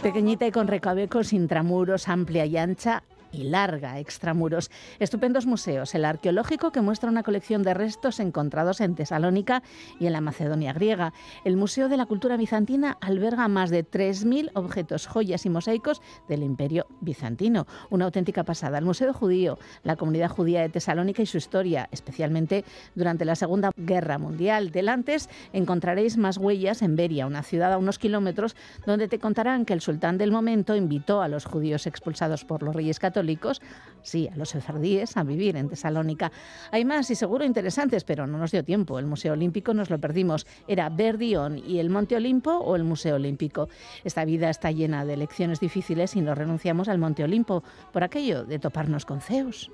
[0.03, 3.03] Pequeñita y con recovecos intramuros, amplia y ancha,
[3.33, 4.71] y larga, extramuros.
[4.99, 5.95] Estupendos museos.
[5.95, 9.63] El arqueológico que muestra una colección de restos encontrados en Tesalónica
[10.01, 11.13] y en la Macedonia griega.
[11.45, 16.43] El Museo de la Cultura Bizantina alberga más de 3.000 objetos, joyas y mosaicos del
[16.43, 17.67] Imperio Bizantino.
[17.91, 18.79] Una auténtica pasada.
[18.79, 22.65] El Museo Judío, la comunidad judía de Tesalónica y su historia, especialmente
[22.95, 24.71] durante la Segunda Guerra Mundial.
[24.71, 28.57] Delantes encontraréis más huellas en Beria, una ciudad a unos kilómetros,
[28.87, 32.75] donde te contarán que el sultán del momento invitó a los judíos expulsados por los
[32.75, 33.18] reyes católicos
[34.03, 36.33] sí, a los sefardíes, a vivir en Tesalónica.
[36.71, 38.99] Hay más y seguro interesantes, pero no nos dio tiempo.
[38.99, 40.47] El Museo Olímpico nos lo perdimos.
[40.67, 43.69] Era Verdión y el Monte Olimpo o el Museo Olímpico.
[44.05, 47.63] Esta vida está llena de lecciones difíciles y nos renunciamos al Monte Olimpo
[47.93, 49.71] por aquello de toparnos con Zeus.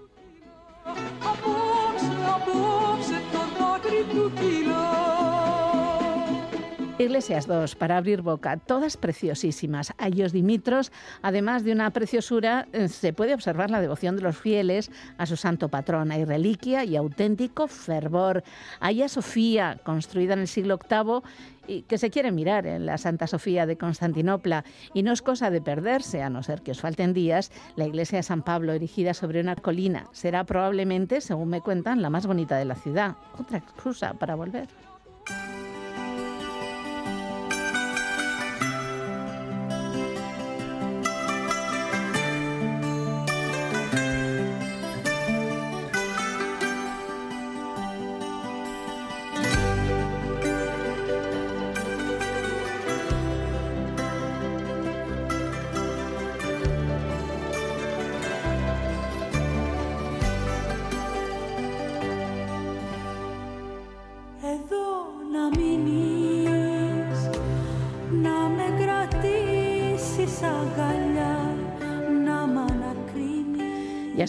[6.96, 9.92] Iglesias dos para abrir boca, todas preciosísimas.
[9.98, 10.92] Ayos Dimitros,
[11.22, 15.36] además de una preciosura, eh, se puede observar la devoción de los fieles a su
[15.36, 16.12] santo patrón.
[16.12, 18.44] Hay reliquia y auténtico fervor.
[18.78, 21.22] Haya Sofía, construida en el siglo VIII
[21.66, 25.50] y que se quiere mirar en la Santa Sofía de Constantinopla y no es cosa
[25.50, 29.14] de perderse, a no ser que os falten días, la iglesia de San Pablo erigida
[29.14, 33.16] sobre una colina será probablemente, según me cuentan, la más bonita de la ciudad.
[33.36, 34.68] Otra excusa para volver.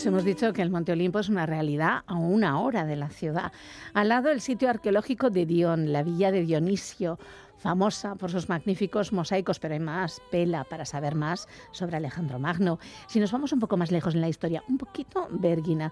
[0.06, 3.10] Os hemos dicho que el Monte Olimpo es una realidad a una hora de la
[3.10, 3.51] ciudad.
[3.95, 7.18] Al lado el sitio arqueológico de Dion, la villa de Dionisio,
[7.58, 12.78] famosa por sus magníficos mosaicos, pero hay más pela para saber más sobre Alejandro Magno.
[13.08, 15.91] Si nos vamos un poco más lejos en la historia, un poquito Bergina.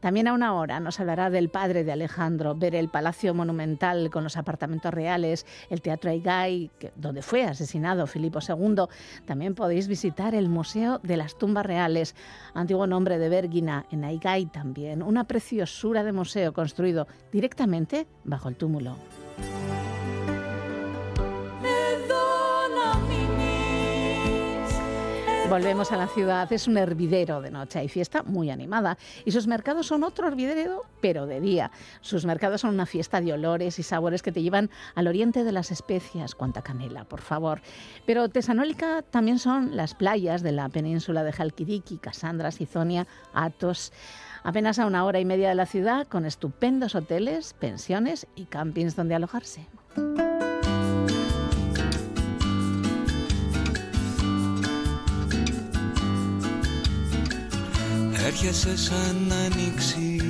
[0.00, 4.24] También a una hora nos hablará del padre de Alejandro, ver el Palacio Monumental con
[4.24, 8.84] los apartamentos reales, el Teatro Aigay, donde fue asesinado Filipo II.
[9.26, 12.16] También podéis visitar el Museo de las Tumbas Reales,
[12.54, 18.56] antiguo nombre de Bergina, en Aigay también, una preciosura de museo construido directamente bajo el
[18.56, 18.96] túmulo.
[25.50, 29.48] Volvemos a la ciudad, es un hervidero de noche, hay fiesta muy animada y sus
[29.48, 31.72] mercados son otro hervidero, pero de día.
[32.02, 35.50] Sus mercados son una fiesta de olores y sabores que te llevan al oriente de
[35.50, 37.62] las especias, cuanta canela, por favor.
[38.06, 43.92] Pero Tesanólica también son las playas de la península de Jalquidiki, Casandra, Sizonia, Atos
[44.44, 48.94] apenas a una hora y media de la ciudad, con estupendos hoteles, pensiones y campings
[48.94, 49.66] donde alojarse.
[58.25, 60.21] Έρχεσαι σαν άνοιξη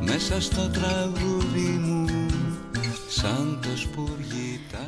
[0.00, 2.06] μέσα στο τραγούδι μου
[3.08, 3.68] σαν το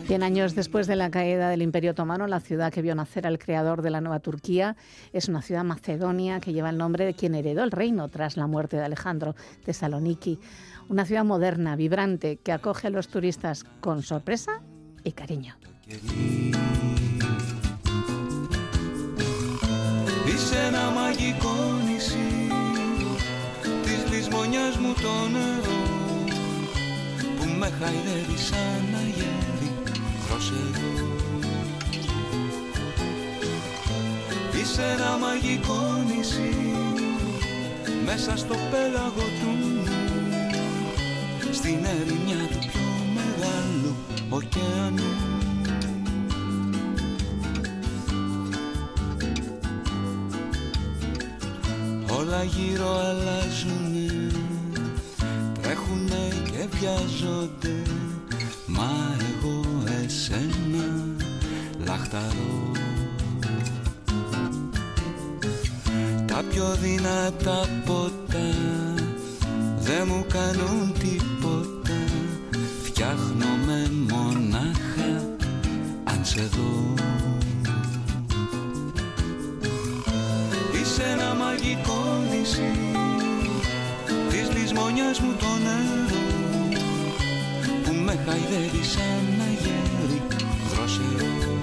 [0.07, 3.39] Cien años después de la caída del Imperio Otomano, la ciudad que vio nacer al
[3.39, 4.77] creador de la nueva Turquía
[5.13, 8.47] es una ciudad macedonia que lleva el nombre de quien heredó el reino tras la
[8.47, 10.39] muerte de Alejandro, Tesaloniki.
[10.89, 14.61] Una ciudad moderna, vibrante, que acoge a los turistas con sorpresa
[15.05, 15.57] y cariño.
[20.36, 21.56] Είσαι ένα μαγικό
[21.88, 22.48] νησί
[23.84, 25.84] Της λησμονιάς μου το νερό
[27.38, 29.72] Που με χαϊδεύει σαν αγέρι
[30.28, 31.16] δροσερό
[34.62, 36.56] Είσαι ένα μαγικό νησί
[38.06, 39.84] Μέσα στο πέλαγο του
[41.52, 43.96] Στην ερημιά του πιο μεγάλου
[44.30, 45.25] ωκεανού
[52.36, 54.32] Όλα γύρω αλλάζουνε.
[55.62, 57.82] Τρέχουνε και βιάζονται.
[58.66, 59.62] Μα εγώ
[60.04, 61.16] εσένα
[61.86, 62.72] λαχταρώ.
[66.26, 68.48] Τα πιο δυνατά ποτά
[69.80, 71.94] Δεν μου κάνουν τίποτα.
[72.84, 75.36] Φτιάχνομαι μονάχα
[76.04, 76.94] αν σε δω.
[80.96, 82.15] Σε ένα μαγικό
[82.46, 82.72] νησί
[84.30, 86.26] Της λησμονιάς μου το νερό
[87.84, 90.22] Που με χαϊδεύει σαν αγέρι
[90.70, 91.58] δροσερό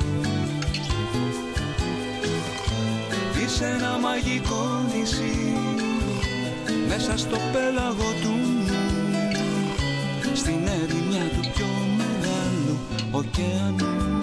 [3.45, 5.57] Είσαι ένα μαγικό νησί
[6.89, 8.35] Μέσα στο πέλαγο του
[8.67, 8.81] νου.
[10.35, 11.67] Στην ερημιά του πιο
[11.97, 12.79] μεγάλου
[13.11, 14.22] ωκεανού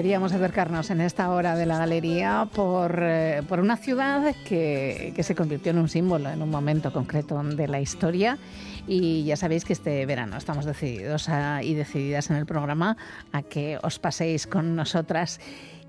[0.00, 5.22] queríamos acercarnos en esta hora de la galería por, eh, por una ciudad que, que,
[5.22, 8.38] se convirtió en un símbolo en un momento concreto de la historia.
[8.86, 11.28] Y ya sabéis que este verano estamos decididos
[11.62, 12.96] y decididas en el programa
[13.32, 15.38] a que os paséis con nosotras.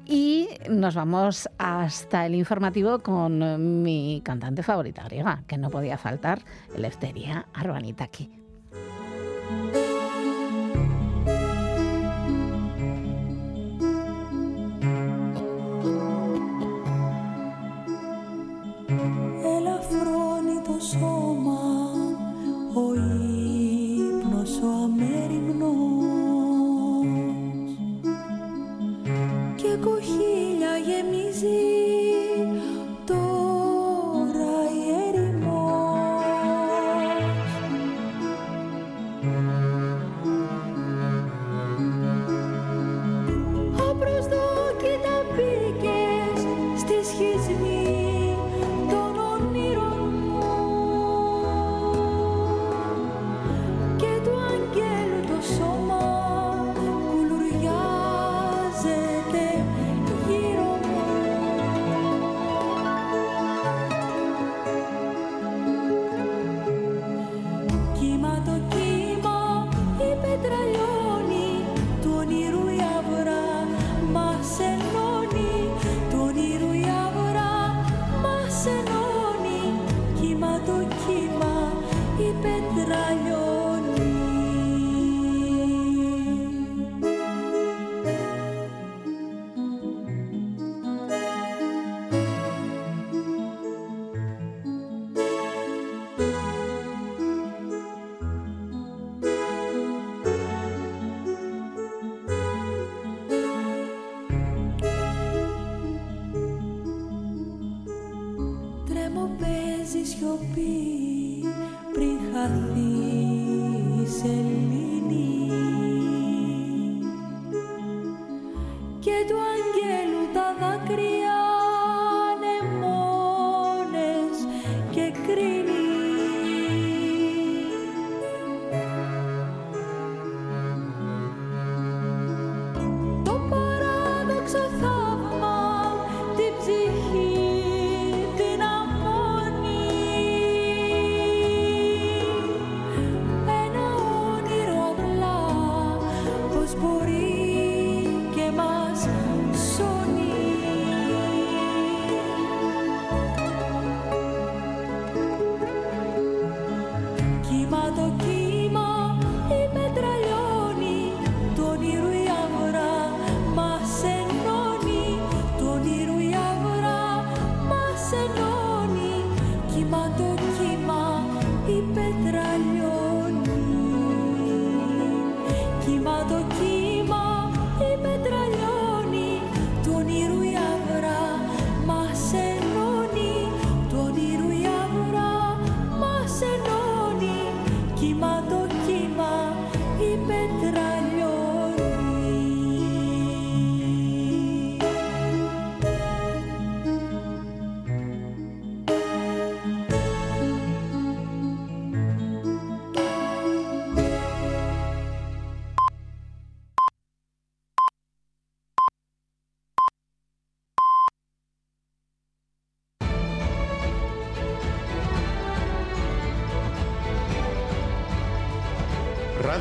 [0.05, 6.41] Y nos vamos hasta el informativo con mi cantante favorita griega, que no podía faltar,
[6.75, 8.29] Eleftheria Arbanitaki.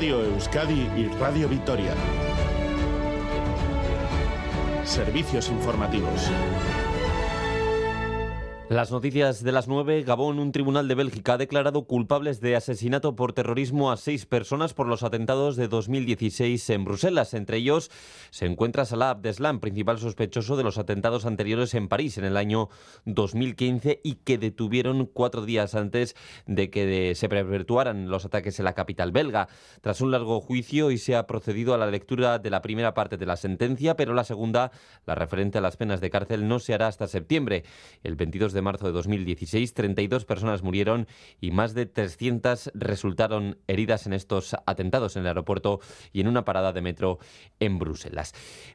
[0.00, 1.92] Radio Euskadi y Radio Vitoria.
[4.82, 6.30] Servicios informativos.
[8.70, 10.04] Las noticias de las nueve.
[10.04, 14.74] Gabón, un tribunal de Bélgica ha declarado culpables de asesinato por terrorismo a seis personas
[14.74, 17.34] por los atentados de 2016 en Bruselas.
[17.34, 17.90] Entre ellos
[18.30, 22.68] se encuentra Salah Abdeslam, principal sospechoso de los atentados anteriores en París en el año
[23.06, 26.14] 2015 y que detuvieron cuatro días antes
[26.46, 29.48] de que se perpetuaran los ataques en la capital belga.
[29.80, 33.16] Tras un largo juicio y se ha procedido a la lectura de la primera parte
[33.16, 34.70] de la sentencia, pero la segunda,
[35.06, 37.64] la referente a las penas de cárcel, no se hará hasta septiembre.
[38.04, 41.08] El 22 de de marzo de 2016, 32 personas murieron
[41.40, 45.80] y más de 300 resultaron heridas en estos atentados en el aeropuerto
[46.12, 47.18] y en una parada de metro
[47.58, 48.19] en Bruselas.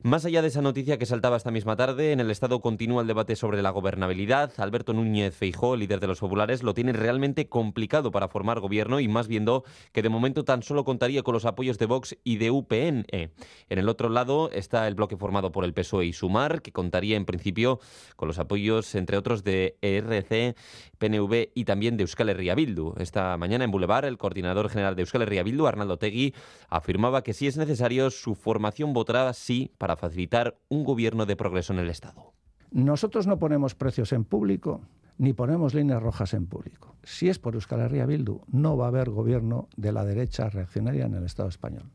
[0.02, 3.08] Más allá de esa noticia que saltaba esta misma tarde, en el Estado continúa el
[3.08, 4.52] debate sobre la gobernabilidad.
[4.58, 9.08] Alberto Núñez Feijó, líder de los populares, lo tiene realmente complicado para formar gobierno y
[9.08, 12.52] más viendo que de momento tan solo contaría con los apoyos de Vox y de
[12.52, 13.06] UPN.
[13.12, 17.18] En el otro lado está el bloque formado por el PSOE y Sumar, que contaría
[17.18, 17.80] en principio
[18.16, 20.56] con los apoyos, entre otros, de ERC,
[20.98, 22.94] PNV y también de Euskal Herria Bildu.
[22.98, 26.34] Esta mañana en Boulevard, el coordinador general de Euskal Herria Bildu, Arnaldo Tegui,
[26.70, 31.74] afirmaba que si es necesario, su formación votará sí para facilitar un gobierno de progreso
[31.74, 32.34] en el Estado.
[32.72, 34.82] Nosotros no ponemos precios en público
[35.18, 36.96] ni ponemos líneas rojas en público.
[37.04, 41.06] Si es por Euskal Herria Bildu, no va a haber gobierno de la derecha reaccionaria
[41.06, 41.90] en el Estado español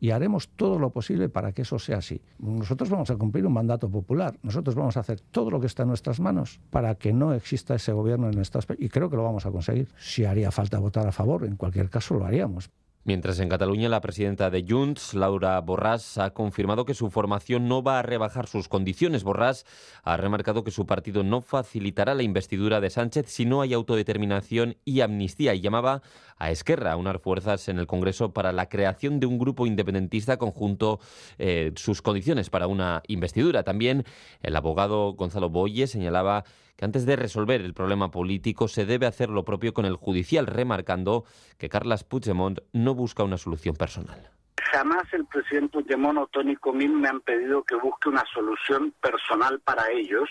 [0.00, 2.20] y haremos todo lo posible para que eso sea así.
[2.38, 5.82] Nosotros vamos a cumplir un mandato popular, nosotros vamos a hacer todo lo que está
[5.82, 9.24] en nuestras manos para que no exista ese gobierno en Estado y creo que lo
[9.24, 9.88] vamos a conseguir.
[9.98, 12.70] Si haría falta votar a favor, en cualquier caso lo haríamos.
[13.06, 17.80] Mientras en Cataluña la presidenta de Junts, Laura Borràs, ha confirmado que su formación no
[17.80, 19.24] va a rebajar sus condiciones.
[19.24, 19.64] Borràs
[20.02, 24.78] ha remarcado que su partido no facilitará la investidura de Sánchez si no hay autodeterminación
[24.84, 26.02] y amnistía y llamaba
[26.38, 30.36] a Esquerra a unar fuerzas en el Congreso para la creación de un grupo independentista
[30.36, 31.00] conjunto
[31.38, 33.62] eh, sus condiciones para una investidura.
[33.62, 34.04] También
[34.42, 36.44] el abogado Gonzalo Boye señalaba
[36.76, 40.46] que antes de resolver el problema político se debe hacer lo propio con el judicial,
[40.46, 41.24] remarcando
[41.58, 44.30] que Carles Puigdemont no busca una solución personal.
[44.72, 49.60] Jamás el presidente Puigdemont o Tony Comín me han pedido que busque una solución personal
[49.60, 50.28] para ellos.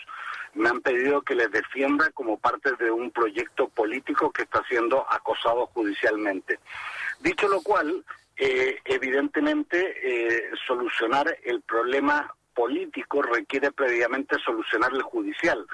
[0.56, 5.06] Me han pedido que les defienda como parte de un proyecto político que está siendo
[5.10, 6.58] acosado judicialmente.
[7.20, 8.04] Dicho lo cual,
[8.36, 15.66] eh, evidentemente eh, solucionar el problema político requiere previamente solucionar el judicial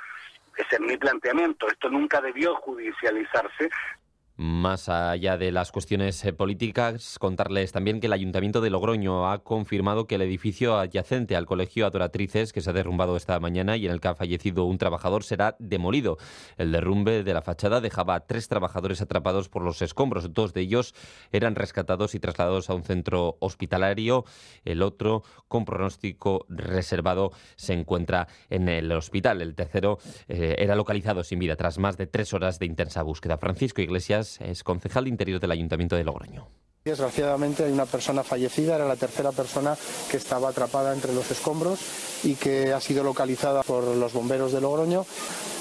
[0.57, 1.69] Ese es mi planteamiento.
[1.69, 3.71] Esto nunca debió judicializarse.
[4.43, 9.45] Más allá de las cuestiones eh, políticas, contarles también que el Ayuntamiento de Logroño ha
[9.45, 13.87] confirmado que el edificio adyacente al Colegio Adoratrices, que se ha derrumbado esta mañana y
[13.87, 16.19] en el que ha fallecido un trabajador, será demolido.
[16.57, 20.35] El derrumbe de la fachada dejaba a tres trabajadores atrapados por los escombros.
[20.35, 20.93] Dos de ellos
[21.31, 24.25] eran rescatados y trasladados a un centro hospitalario.
[24.65, 29.41] El otro, con pronóstico reservado, se encuentra en el hospital.
[29.41, 33.39] El tercero eh, era localizado sin vida tras más de tres horas de intensa búsqueda.
[33.39, 36.49] Francisco Iglesias es concejal de Interior del Ayuntamiento de Logroño.
[36.85, 39.77] Desgraciadamente hay una persona fallecida, era la tercera persona
[40.11, 41.79] que estaba atrapada entre los escombros
[42.25, 45.07] y que ha sido localizada por los bomberos de Logroño.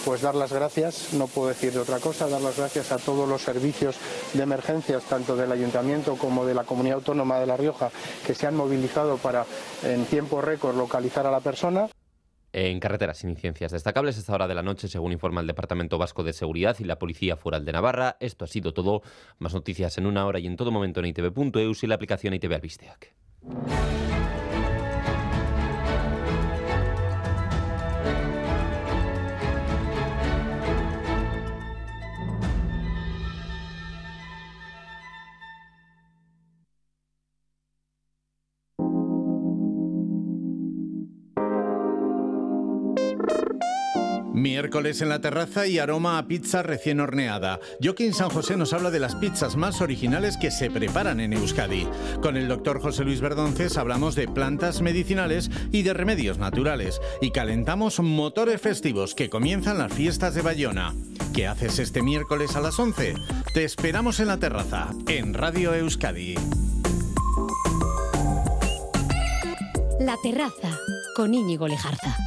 [0.04, 3.44] Pues dar las gracias, no puedo decir otra cosa, dar las gracias a todos los
[3.44, 3.98] servicios
[4.34, 7.92] de emergencias, tanto del Ayuntamiento como de la Comunidad Autónoma de La Rioja,
[8.26, 9.46] que se han movilizado para
[9.84, 11.88] en tiempo récord localizar a la persona.
[12.54, 16.34] En carreteras incidencias destacables esta hora de la noche, según informa el Departamento Vasco de
[16.34, 18.18] Seguridad y la Policía Foral de Navarra.
[18.20, 19.04] Esto ha sido todo.
[19.40, 22.54] Más noticias en una hora y en todo momento en itv.eus y la aplicación ITV
[22.54, 23.14] Albisteac.
[44.52, 47.62] Miércoles en la terraza y aroma a pizza recién horneada.
[47.82, 51.88] Joaquín San José nos habla de las pizzas más originales que se preparan en Euskadi.
[52.22, 57.00] Con el doctor José Luis Verdonces hablamos de plantas medicinales y de remedios naturales.
[57.22, 60.94] Y calentamos motores festivos que comienzan las fiestas de Bayona.
[61.34, 63.16] ¿Qué haces este miércoles a las 11?
[63.54, 66.36] Te esperamos en la terraza, en Radio Euskadi.
[70.02, 70.78] La terraza,
[71.16, 72.18] con Íñigo Lejarza.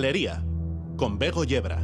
[0.00, 0.42] Galería,
[0.96, 1.78] con Bego Yebra.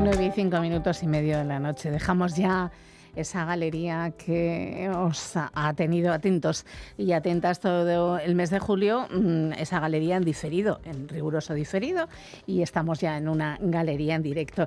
[0.00, 1.90] Nueve y cinco minutos y medio de la noche.
[1.90, 2.72] Dejamos ya
[3.14, 6.64] esa galería que os ha tenido atentos
[6.96, 12.08] y atentas todo el mes de julio, mm, esa galería en diferido, en riguroso diferido,
[12.46, 14.66] y estamos ya en una galería en directo.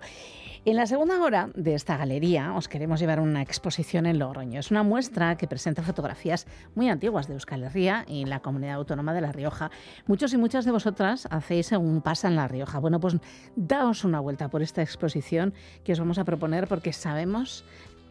[0.65, 4.61] En la segunda hora de esta galería os queremos llevar una exposición en Logroño.
[4.61, 9.13] Es una muestra que presenta fotografías muy antiguas de Euskal Herria y la comunidad autónoma
[9.13, 9.71] de La Rioja.
[10.07, 12.79] Muchos y muchas de vosotras hacéis un pasa en La Rioja.
[12.79, 13.17] Bueno, pues
[13.57, 15.53] daos una vuelta por esta exposición
[15.83, 17.65] que os vamos a proponer porque sabemos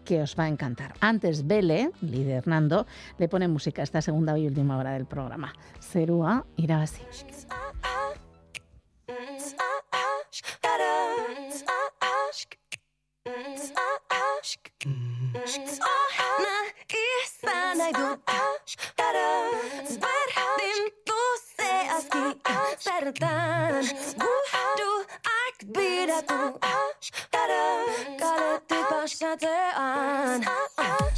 [0.05, 0.93] que os va a encantar.
[1.01, 2.87] Antes, Bele, líder Nando,
[3.17, 5.55] le pone música a esta segunda y última hora del programa.
[5.81, 7.01] Serúa así.
[16.43, 16.57] Na
[17.23, 18.19] ispa najdu
[18.97, 19.55] Tarım
[20.03, 20.95] Verdim.
[21.07, 22.19] Tuse aski
[22.79, 23.85] Serdan
[24.21, 26.59] Gudu ak bir atu
[27.33, 30.43] Tarım Kaleti başladı an.
[30.43, 31.12] Tarım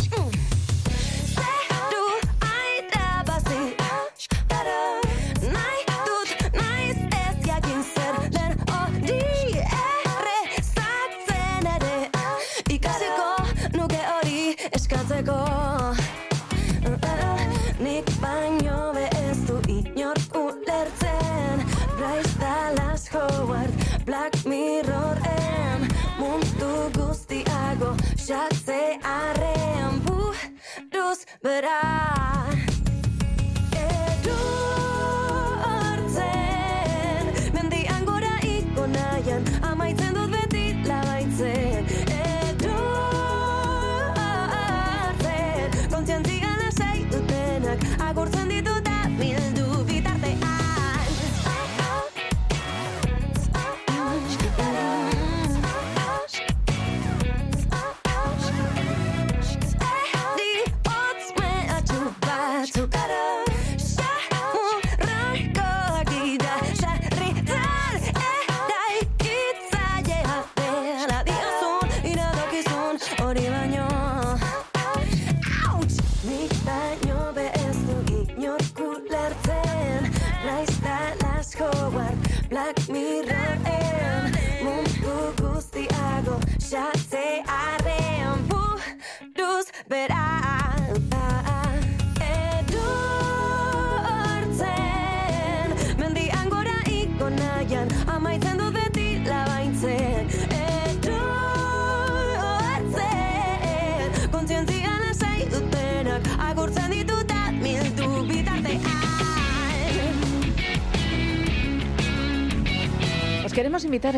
[31.44, 32.23] but I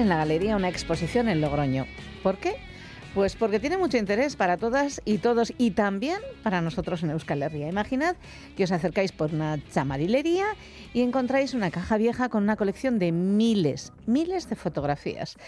[0.06, 1.84] en la galería una exposición en Logroño.
[2.22, 2.54] ¿Por qué?
[3.12, 7.42] Pues porque tiene mucho interés para todas y todos y también para nosotros en Euskal
[7.42, 7.68] Herria.
[7.68, 8.14] Imaginad
[8.56, 10.46] que os acercáis por una chamarilería
[10.94, 15.38] y encontráis una caja vieja con una colección de miles, miles de fotografías.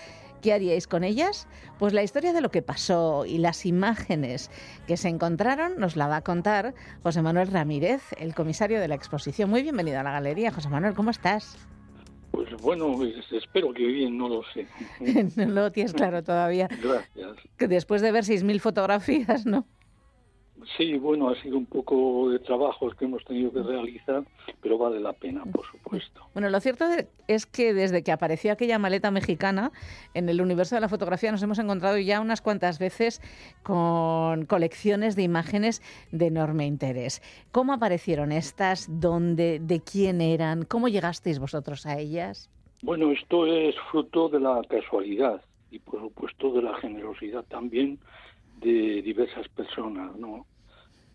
[0.43, 1.47] ¿Qué haríais con ellas?
[1.79, 4.51] Pues la historia de lo que pasó y las imágenes
[4.89, 8.97] que se encontraron nos la va a contar José Manuel Ramírez, el comisario de la
[8.97, 9.51] exposición.
[9.51, 11.57] Muy bienvenido a la galería, José Manuel, ¿cómo estás?
[12.39, 12.97] Pues bueno,
[13.33, 14.69] espero que bien, no lo sé.
[15.35, 16.69] no lo tienes claro todavía.
[16.69, 17.37] Gracias.
[17.57, 19.67] Que después de ver 6.000 fotografías, ¿no?
[20.77, 24.25] Sí, bueno, ha sido un poco de trabajos que hemos tenido que realizar,
[24.61, 26.21] pero vale la pena, por supuesto.
[26.35, 26.85] Bueno, lo cierto
[27.27, 29.73] es que desde que apareció aquella maleta mexicana
[30.15, 33.21] en el universo de la fotografía nos hemos encontrado ya unas cuantas veces
[33.63, 35.83] con colecciones de imágenes
[36.13, 37.23] de enorme interés.
[37.53, 38.89] ¿Cómo aparecieron estas?
[38.89, 39.61] ¿Dónde?
[39.61, 40.65] ¿De quién eran?
[40.65, 42.51] ¿Cómo llegasteis vosotros a ellas?
[42.83, 47.99] Bueno, esto es fruto de la casualidad y por supuesto de la generosidad también
[48.61, 50.47] de diversas personas, ¿no?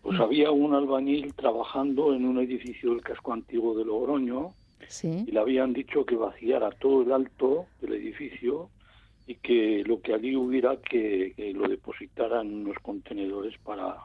[0.02, 4.52] Pues había un albañil trabajando en un edificio del casco antiguo de Logroño
[4.86, 5.24] sí.
[5.26, 8.68] y le habían dicho que vaciara todo el alto del edificio
[9.26, 13.96] y que lo que allí hubiera que, que lo depositaran en unos contenedores para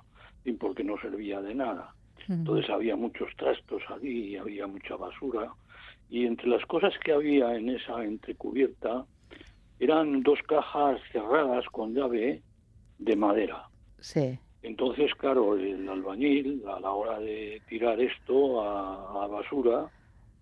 [0.58, 1.94] porque no servía de nada.
[2.28, 5.52] Entonces había muchos trastos allí, había mucha basura
[6.10, 9.06] y entre las cosas que había en esa entrecubierta
[9.80, 12.42] eran dos cajas cerradas con llave
[13.00, 13.68] de madera.
[14.00, 14.38] Sí.
[14.62, 19.90] Entonces, claro, el albañil, a la hora de tirar esto a, a, basura,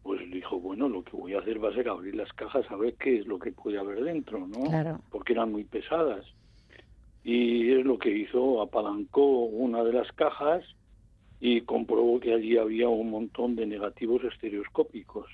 [0.02, 2.76] pues dijo, bueno, lo que voy a hacer va a ser abrir las cajas a
[2.76, 4.64] ver qué es lo que puede haber dentro, ¿no?
[4.64, 5.02] Claro.
[5.12, 6.26] Porque eran muy pesadas.
[7.24, 10.64] Y es lo que hizo, apalancó una de las cajas
[11.40, 15.28] y comprobó que allí había un montón de negativos estereoscópicos,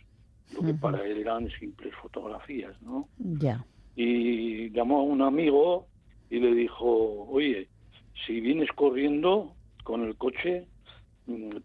[0.54, 0.80] lo que uh -huh.
[0.80, 3.08] para él eran simples fotografías, ¿no?
[3.18, 3.64] Ya.
[3.96, 5.88] Y llamó a un amigo
[6.34, 7.68] y le dijo, oye,
[8.26, 9.54] si vienes corriendo
[9.84, 10.66] con el coche,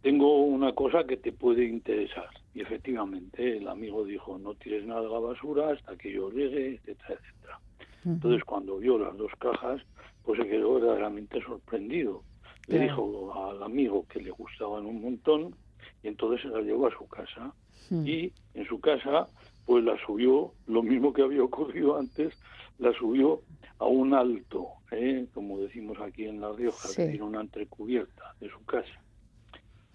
[0.02, 2.28] tengo una cosa que te puede interesar.
[2.52, 6.74] Y efectivamente el amigo dijo, no tires nada a la basura hasta que yo llegue,
[6.74, 7.60] etcétera, etcétera.
[8.04, 8.12] Uh -huh.
[8.12, 9.80] Entonces cuando vio las dos cajas,
[10.22, 12.22] pues se quedó verdaderamente sorprendido.
[12.66, 15.54] Le dijo al amigo que le gustaban un montón
[16.02, 17.54] y entonces se la llevó a su casa.
[17.88, 18.06] Mm.
[18.06, 19.28] Y en su casa,
[19.68, 22.32] pues la subió, lo mismo que había ocurrido antes,
[22.78, 23.42] la subió
[23.78, 25.26] a un alto, ¿eh?
[25.34, 27.02] como decimos aquí en La Rioja, Sí.
[27.02, 28.98] decir, una entrecubierta de su casa.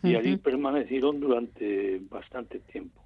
[0.03, 0.43] Y allí Ujú.
[0.43, 3.01] permanecieron durante bastante tiempo.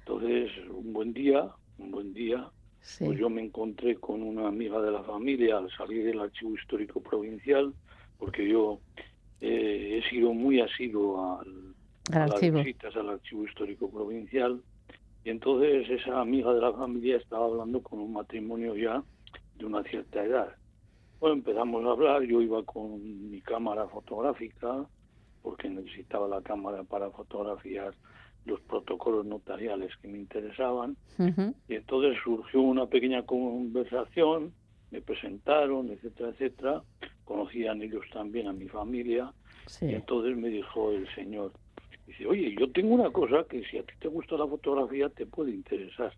[0.00, 3.04] Entonces, un buen día, un buen día, Sí.
[3.04, 7.00] pues yo me encontré con una amiga de la familia al salir del Archivo Histórico
[7.00, 7.72] Provincial,
[8.18, 8.80] porque yo
[9.40, 11.74] eh, he sido muy asiduo al,
[12.12, 14.60] a las visitas al Archivo Histórico Provincial,
[15.26, 19.02] y entonces esa amiga de la familia estaba hablando con un matrimonio ya
[19.58, 20.54] de una cierta edad.
[21.18, 24.86] Bueno, empezamos a hablar, yo iba con mi cámara fotográfica,
[25.42, 27.92] porque necesitaba la cámara para fotografiar
[28.44, 30.96] los protocolos notariales que me interesaban,
[31.66, 34.52] y entonces surgió una pequeña conversación,
[34.92, 36.82] me presentaron, etcétera, etcétera,
[37.24, 39.32] conocían ellos también a mi familia,
[39.66, 39.86] Sí.
[39.86, 41.50] y entonces me dijo el señor,
[42.06, 45.26] dice, oye, yo tengo una cosa que si a ti te gusta la fotografía te
[45.26, 46.12] puede interesar.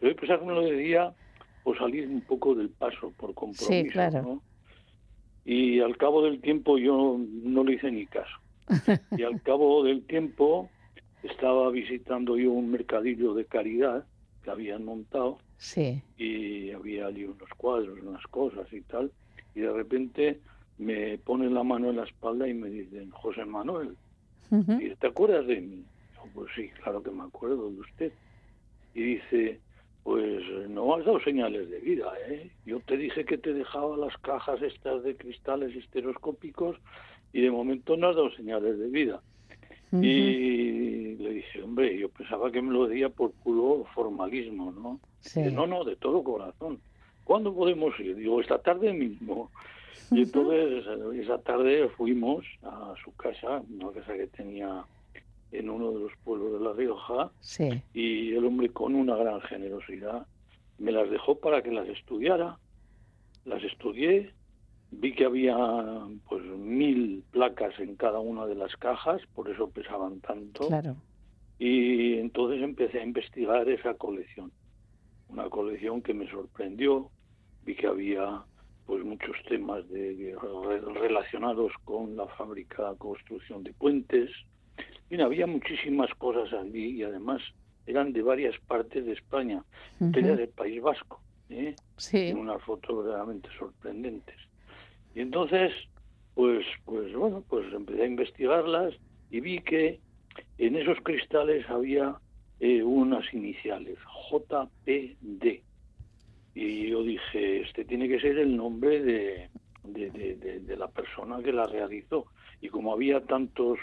[0.00, 1.12] Pero yo pensaba que me lo decía
[1.62, 4.22] por salir un poco del paso, por compromiso, claro.
[4.22, 4.42] ¿no?
[5.44, 8.36] Y al cabo del tiempo yo no le hice ni caso.
[9.16, 10.68] Y al cabo del tiempo
[11.22, 14.04] estaba visitando yo un mercadillo de caridad
[14.42, 16.02] que habían montado Sí.
[16.16, 19.10] y había allí unos cuadros, unas cosas y tal,
[19.54, 20.38] y de repente
[20.78, 23.96] me ponen la mano en la espalda y me dicen, José Manuel,
[24.50, 24.80] Ujú.
[24.80, 25.84] y ¿te acuerdas de mí?
[26.34, 28.12] Pues sí, claro que me acuerdo de usted.
[28.94, 29.60] Y dice,
[30.02, 32.50] pues no has dado señales de vida, ¿eh?
[32.64, 36.76] Yo te dije que te dejaba las cajas estas de cristales estereoscópicos
[37.32, 39.22] y de momento no has dado señales de vida.
[39.92, 45.00] Y le dije, hombre, yo pensaba que me lo decía por puro formalismo, ¿no?
[45.20, 45.40] Sí.
[45.40, 46.80] Dice, no, no, de todo corazón.
[47.24, 48.16] ¿Cuándo podemos ir?
[48.16, 49.50] Digo, esta tarde mismo.
[50.10, 50.84] Y entonces
[51.22, 54.84] esa tarde fuimos a su casa, una casa que tenía
[55.52, 57.82] en uno de los pueblos de La Rioja Sí.
[57.94, 60.26] y el hombre con una gran generosidad
[60.78, 62.58] me las dejó para que las estudiara.
[63.44, 64.32] Las estudié,
[64.90, 65.56] vi que había
[66.28, 70.68] pues mil placas en cada una de las cajas, por eso pesaban tanto.
[70.68, 70.96] Claro.
[71.58, 74.52] Y entonces empecé a investigar esa colección.
[75.28, 77.10] Una colección que me sorprendió.
[77.64, 78.44] Vi que había
[78.88, 84.30] pues muchos temas de, de- re- relacionados con la fábrica construcción de puentes.
[85.10, 87.42] Mira, había muchísimas cosas allí y además
[87.86, 89.62] eran de varias partes de España.
[90.00, 91.20] Era del País Vasco.
[91.50, 91.76] ¿eh?
[91.98, 92.28] Sí.
[92.28, 94.36] En unas fotos realmente sorprendentes.
[95.14, 95.70] Y entonces,
[96.34, 98.94] pues, pues bueno, pues empecé a investigarlas
[99.30, 100.00] y vi que
[100.56, 102.16] en esos cristales había
[102.60, 103.98] eh, unas iniciales,
[104.30, 105.62] JPD.
[106.54, 109.50] Y yo dije, este tiene que ser el nombre de,
[109.84, 112.26] de, de- la persona que la realizó.
[112.60, 113.78] Y como había tantos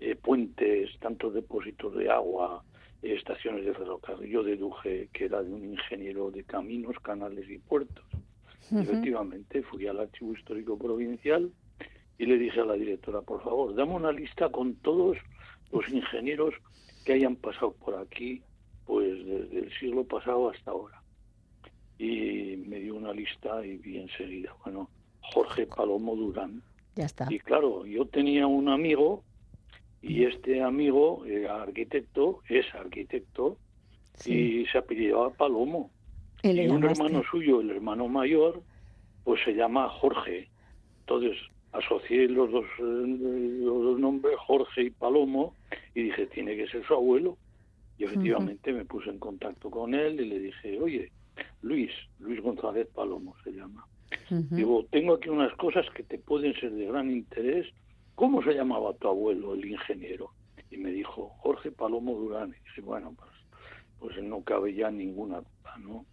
[0.00, 2.64] eh, puentes, tantos depósitos de agua,
[3.02, 7.58] eh, estaciones de ferrocarril, yo deduje que era de un ingeniero de caminos, canales y
[7.58, 8.04] puertos.
[8.82, 11.50] Efectivamente, fui al Archivo Histórico Provincial
[12.18, 15.18] y le dije a la directora, por favor, dame una lista con todos
[15.72, 16.54] los ingenieros
[17.04, 18.42] que hayan pasado por aquí,
[18.84, 20.99] pues desde el siglo pasado hasta ahora.
[22.00, 24.88] Y me dio una lista y vi enseguida, bueno,
[25.20, 26.62] Jorge Palomo Durán.
[26.96, 27.26] Ya está.
[27.28, 29.22] Y claro, yo tenía un amigo
[30.00, 33.58] y este amigo era arquitecto, es arquitecto,
[34.24, 35.90] y se apellidaba Palomo.
[36.42, 38.62] Y un hermano suyo, el hermano mayor,
[39.24, 40.48] pues se llama Jorge.
[41.00, 41.36] Entonces
[41.72, 45.54] asocié los dos, los dos nombres, Jorge y Palomo,
[45.94, 47.36] y dije, tiene que ser su abuelo.
[47.98, 51.12] Y efectivamente me puse en contacto con él y le dije, oye,
[51.62, 53.86] Luis, Luis González Palomo se llama.
[54.30, 57.66] Digo, tengo aquí unas cosas que te pueden ser de gran interés.
[58.14, 60.30] ¿Cómo se llamaba tu abuelo, el ingeniero?
[60.70, 62.50] Y me dijo, Jorge Palomo Durán.
[62.50, 63.30] Y dije, bueno, pues,
[63.98, 66.04] pues no cabe ya ninguna duda, ¿no?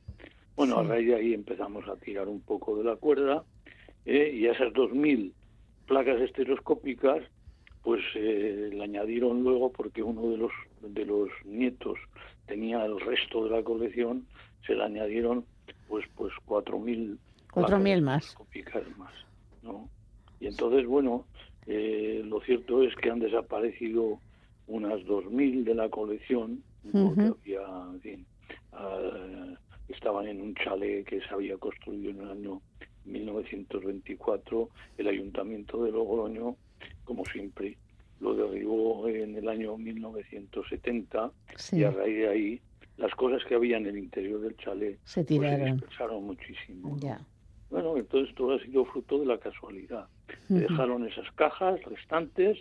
[0.55, 0.89] Bueno, a Sí.
[0.89, 3.43] raíz de ahí empezamos a tirar un poco de la cuerda
[4.05, 4.31] ¿eh?
[4.33, 5.31] y a esas 2.000
[5.85, 7.23] placas estereoscópicas
[7.83, 11.97] pues eh, le añadieron luego porque uno de los de los nietos
[12.47, 14.25] tenía el resto de la colección
[14.67, 15.45] se le añadieron
[15.87, 17.17] pues pues 4.000
[17.51, 18.35] Cuatro mil más.
[18.97, 19.13] más
[19.63, 19.89] ¿no?
[20.39, 21.25] y entonces bueno
[21.65, 24.19] eh, lo cierto es que han desaparecido
[24.67, 26.61] unas 2.000 de la colección
[26.91, 27.21] porque
[27.57, 28.25] había fin,
[28.73, 29.53] ah,
[29.89, 32.61] estaban en un chalet que se había construido en el año
[33.05, 36.55] 1924 el ayuntamiento de Logroño
[37.03, 37.77] como siempre
[38.19, 41.77] lo derribó en el año 1970 Sí.
[41.79, 42.61] y a raíz de ahí
[42.97, 45.77] las cosas que había en el interior del chalet Se pues, tiraron.
[45.77, 47.19] dispersaron muchísimo Ya.
[47.69, 50.07] bueno, entonces todo ha sido fruto de la casualidad.
[50.49, 52.57] Me dejaron esas cajas restantes,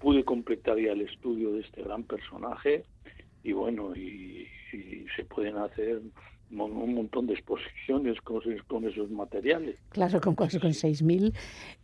[0.00, 2.84] pude completar ya el estudio de este gran personaje
[3.42, 6.00] y bueno, y, y se pueden hacer
[6.50, 9.76] un montón de exposiciones con, con esos materiales.
[9.90, 11.34] Claro, con, con 6.000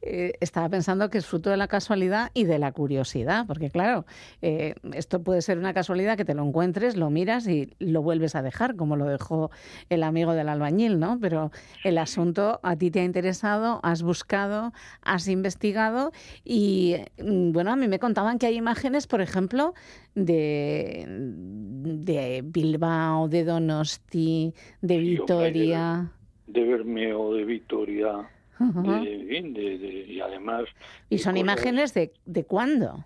[0.03, 4.05] eh, estaba pensando que es fruto de la casualidad y de la curiosidad, porque claro,
[4.41, 8.35] eh, esto puede ser una casualidad que te lo encuentres, lo miras y lo vuelves
[8.35, 9.51] a dejar, como lo dejó
[9.89, 11.19] el amigo del albañil, ¿no?
[11.21, 11.51] Pero
[11.85, 16.13] el asunto a ti te ha interesado, has buscado, has investigado
[16.45, 19.75] y, mm, bueno, a mí me contaban que hay imágenes, por ejemplo,
[20.15, 26.11] de, de Bilbao, de Donosti, de Sí, Vitoria.
[26.47, 28.29] De Bermeo, de Vitoria,
[28.59, 30.65] de- de- y además...
[31.09, 33.05] ¿Y son cosas- imágenes de, de cuándo?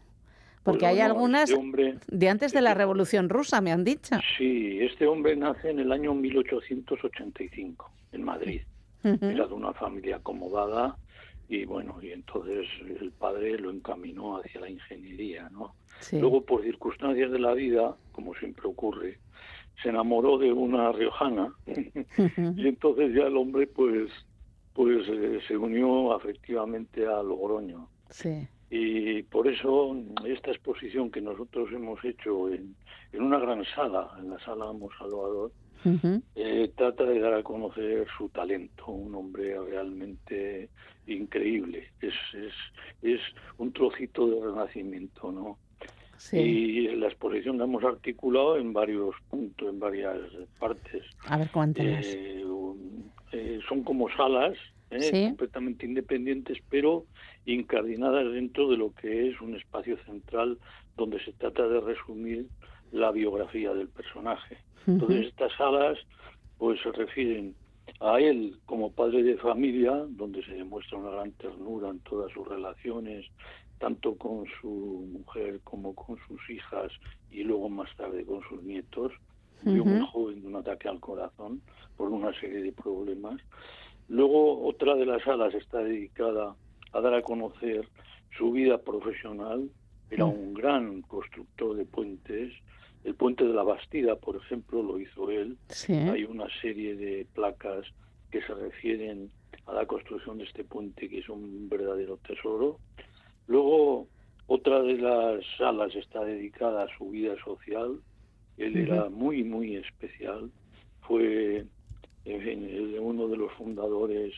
[0.63, 3.85] Porque Pues hay bueno, algunas este hombre- de antes de la Revolución Rusa, me han
[3.85, 4.17] dicho.
[4.37, 8.63] Sí, este hombre nace en el año 1885 en Madrid.
[9.05, 10.97] Era de una familia acomodada
[11.49, 12.67] y bueno, y entonces
[13.01, 15.77] el padre lo encaminó hacia la ingeniería, ¿no?
[16.01, 16.19] Sí.
[16.19, 19.19] Luego, por circunstancias de la vida, como siempre ocurre,
[19.83, 24.11] se enamoró de una riojana y entonces ya el hombre pues
[24.73, 28.47] pues eh, se unió afectivamente a Logroño Sí.
[28.71, 29.97] y por eso
[30.27, 32.77] esta exposición que nosotros hemos hecho en,
[33.13, 35.51] en una gran sala, en la sala Amo Salvador,
[35.85, 36.23] Ujú.
[36.35, 40.71] eh, trata de dar a conocer su talento, un hombre realmente
[41.07, 41.89] increíble.
[42.01, 42.53] Es, es,
[43.03, 43.21] es
[43.59, 45.59] un trocito de renacimiento, ¿no?
[46.19, 46.39] Sí.
[46.39, 50.19] Y la exposición la hemos articulado en varios puntos, en varias
[50.59, 51.05] partes.
[51.27, 52.07] A ver, cuéntanos.
[52.07, 52.45] Eh,
[53.33, 54.57] eh, son como salas
[54.91, 55.25] eh, Sí.
[55.29, 57.05] completamente independientes, pero
[57.45, 60.59] incardinadas dentro de lo que es un espacio central
[60.97, 62.47] donde se trata de resumir
[62.93, 64.59] la biografía del personaje.
[64.87, 65.99] Entonces estas salas
[66.59, 67.55] pues se refieren
[68.01, 72.47] a él como padre de familia, donde se demuestra una gran ternura en todas sus
[72.47, 73.27] relaciones
[73.79, 76.93] tanto con su mujer como con sus hijas
[77.31, 79.13] y luego más tarde con sus nietos.
[79.63, 81.61] Murió muy joven de un ataque al corazón
[81.97, 83.41] por una serie de problemas.
[84.09, 86.55] Luego otra de las salas está dedicada
[86.93, 87.89] a dar a conocer
[88.37, 89.69] su vida profesional.
[90.11, 92.53] Era un gran constructor de puentes.
[93.03, 95.57] El puente de la Bastida, por ejemplo, lo hizo él.
[95.89, 97.87] Hay una serie de placas
[98.31, 99.31] que se refieren
[99.67, 102.79] a la construcción de este puente, que es un verdadero tesoro.
[103.47, 104.09] Luego,
[104.47, 108.01] otra de las salas está dedicada a su vida social.
[108.57, 110.51] Él era muy, muy especial.
[111.03, 111.65] Fue
[113.01, 114.35] uno de los fundadores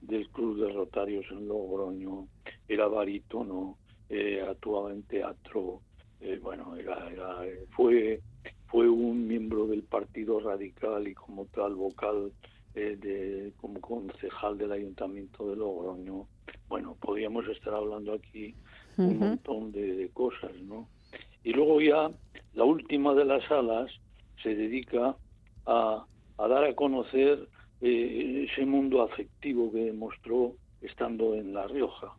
[0.00, 2.26] del Club de Rotarios en Logroño.
[2.68, 5.80] Era barítono, eh, actuaba en teatro.
[6.20, 7.08] Eh, bueno, era,
[7.70, 8.20] fue,
[8.66, 12.32] fue un miembro del Partido Radical y como tal vocal
[12.74, 16.26] eh, de, como concejal del Ayuntamiento de Logroño.
[16.68, 18.54] Bueno, podríamos estar hablando aquí
[18.96, 20.88] un montón de, cosas, ¿no?
[21.44, 22.10] Y luego ya
[22.54, 23.90] la última de las salas
[24.42, 25.16] se dedica
[25.66, 26.04] a,
[26.38, 27.48] a dar a conocer
[27.80, 32.12] eh, ese mundo afectivo que demostró estando en La Rioja.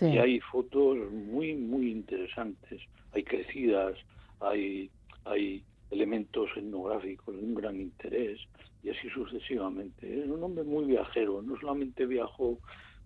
[0.00, 2.80] Y hay fotos muy, muy interesantes.
[3.12, 3.96] Hay crecidas,
[4.40, 4.90] hay,
[5.24, 8.40] hay elementos etnográficos de un gran interés
[8.82, 10.20] y así sucesivamente.
[10.20, 12.58] Es un hombre muy viajero, no solamente viajó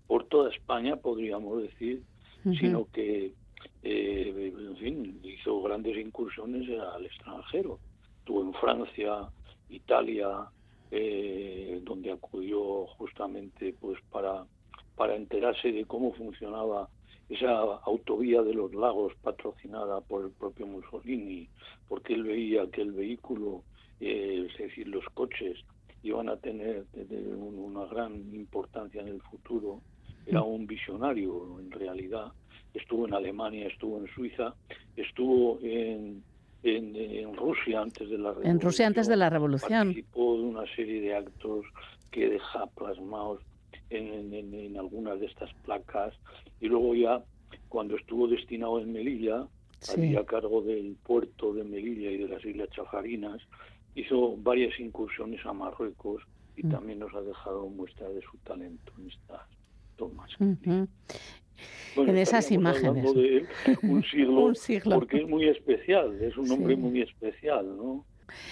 [0.08, 2.02] por toda España, podríamos decir,
[2.42, 3.34] sino que
[3.82, 7.78] eh, en fin, hizo grandes incursiones al extranjero.
[8.18, 9.28] Estuvo en Francia,
[9.68, 10.50] Italia,
[10.90, 14.44] eh, donde acudió justamente pues para,
[14.96, 16.88] para enterarse de cómo funcionaba
[17.28, 21.48] esa autovía de los lagos patrocinada por el propio Mussolini,
[21.86, 23.62] porque él veía que el vehículo,
[24.00, 25.58] eh, es decir, los coches,
[26.02, 26.86] iban a tener
[27.36, 29.82] una gran importancia en el futuro.
[30.28, 32.32] Era un visionario en realidad
[32.74, 34.54] estuvo en Alemania, estuvo en Suiza,
[34.96, 36.22] estuvo en,
[36.62, 38.50] en, Rusia antes de la revolución.
[38.56, 39.88] En Rusia antes de la revolución.
[39.88, 41.66] Participó de una serie de actos
[42.10, 43.42] que deja plasmados
[43.90, 46.14] en, en, algunas de estas placas
[46.60, 47.22] y luego ya
[47.68, 49.46] cuando estuvo destinado en Melilla,
[49.92, 53.40] había a cargo del puerto de Melilla y de las Islas Chafarinas,
[53.94, 56.22] hizo varias incursiones a Marruecos
[56.56, 56.70] y mm.
[56.70, 59.57] también nos ha dejado muestra de su talento en estas
[59.98, 60.30] tomas
[62.06, 63.14] en esas imágenes.
[63.14, 63.46] De
[63.82, 64.52] un, siglo,
[64.94, 68.04] porque es muy especial, es un hombre muy especial, ¿no?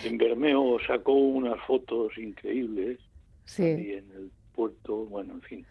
[0.05, 2.99] En Bermeo sacó unas fotos increíbles
[3.44, 3.62] sí.
[3.62, 5.66] en el puerto, bueno, en fin.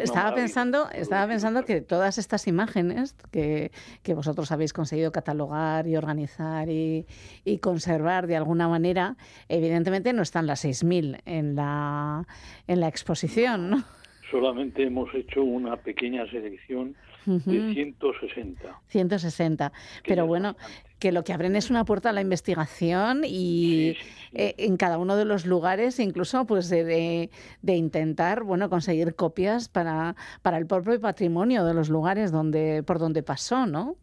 [0.00, 3.70] estaba pensando, estaba pensando que todas estas imágenes que,
[4.02, 7.04] que, vosotros habéis conseguido catalogar y organizar y,
[7.44, 9.18] y conservar de alguna manera,
[9.50, 12.26] evidentemente no están las 6.000 en la,
[12.66, 13.84] en la exposición, ¿no?
[14.30, 16.94] Solamente hemos hecho una pequeña selección
[17.26, 18.80] de 160.
[18.86, 19.72] 160.
[20.06, 20.56] Pero bueno,
[20.98, 23.96] que lo que abren es una puerta a la investigación y
[24.32, 27.30] eh, en cada uno de los lugares, incluso pues de,
[27.62, 32.98] de, intentar bueno conseguir copias para, para el propio patrimonio de los lugares donde por
[32.98, 33.96] donde pasó, ¿no?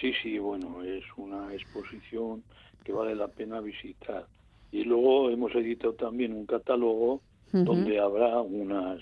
[0.00, 2.42] Sí, sí, bueno, es una exposición
[2.84, 4.26] que vale la pena visitar.
[4.72, 7.20] Y luego hemos editado también un catálogo
[7.52, 8.98] donde habrá unas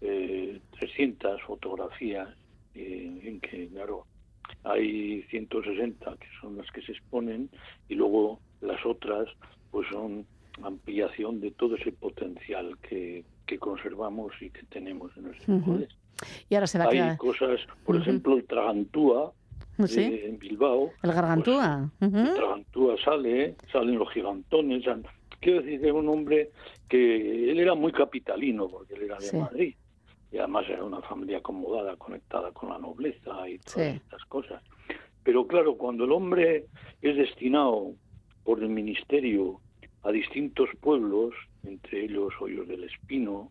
[0.00, 2.28] eh, 300 fotografías
[2.74, 4.06] eh, en que, claro,
[4.64, 7.50] hay 160 que son las que se exponen
[7.88, 9.28] y luego las otras
[9.70, 10.26] pues son
[10.62, 15.88] ampliación de todo ese potencial que, que conservamos y que tenemos en nuestro país.
[16.48, 19.32] Y ahora se va Hay cosas, por ejemplo, el Tragantúa,
[19.78, 20.90] eh, en Bilbao.
[21.02, 21.90] El Gargantúa.
[22.00, 24.84] Pues, el Tragantúa sale, salen los gigantones.
[25.40, 26.50] Quiero decir, es un hombre
[26.88, 29.74] que él era muy capitalino, porque él era de Madrid
[30.30, 34.62] y además era una familia acomodada, conectada con la nobleza y todas estas cosas.
[35.22, 36.66] Pero claro, cuando el hombre
[37.02, 37.94] es destinado
[38.44, 39.60] por el ministerio
[40.02, 43.50] a distintos pueblos, entre ellos Hoyos del Espino,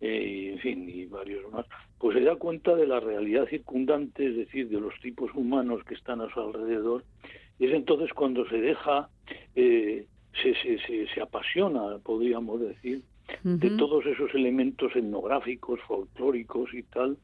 [0.00, 1.66] eh, en fin, y varios más,
[1.98, 5.94] pues se da cuenta de la realidad circundante, es decir, de los tipos humanos que
[5.94, 7.04] están a su alrededor,
[7.58, 9.08] y es entonces cuando se deja,
[9.54, 10.06] eh,
[10.42, 13.02] se, se, se, se apasiona, podríamos decir,
[13.42, 17.16] de todos esos elementos etnográficos, folclóricos y tal,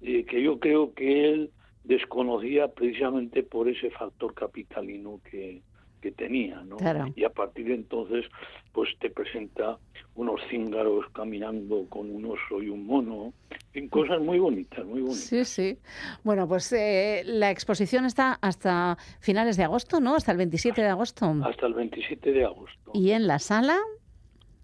[0.00, 1.50] eh, que yo creo que él
[1.84, 5.62] desconocía precisamente por ese factor capitalino que,
[6.00, 6.76] que tenía, ¿no?
[7.16, 8.26] Y a partir de entonces,
[8.72, 9.78] pues te presenta
[10.14, 13.32] unos cíngaros caminando con un oso y un mono,
[13.72, 15.20] en cosas muy bonitas, muy bonitas.
[15.20, 15.78] Sí, sí.
[16.24, 20.16] Bueno, pues eh, la exposición está hasta finales de agosto, ¿no?
[20.16, 21.34] Hasta el 27 de agosto.
[21.44, 22.90] Hasta el 27 de agosto.
[22.94, 23.78] ¿Y en la sala?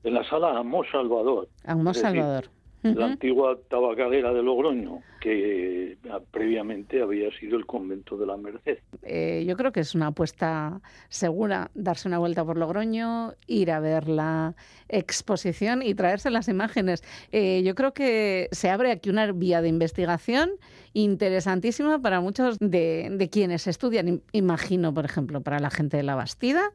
[0.04, 1.48] En la sala Amo Salvador.
[1.64, 2.48] Amo Salvador.
[2.82, 8.78] la antigua tabacalera de Logroño, que ah, previamente había sido el convento de la Merced.
[9.02, 13.80] Eh, yo creo que es una apuesta segura darse una vuelta por Logroño, ir a
[13.80, 14.54] ver la
[14.90, 17.02] exposición y traerse las imágenes.
[17.32, 20.50] Eh, yo creo que se abre aquí una vía de investigación
[20.92, 24.20] interesantísima para muchos de, de quienes estudian.
[24.32, 26.70] Imagino, por ejemplo, para la gente de la Bastida,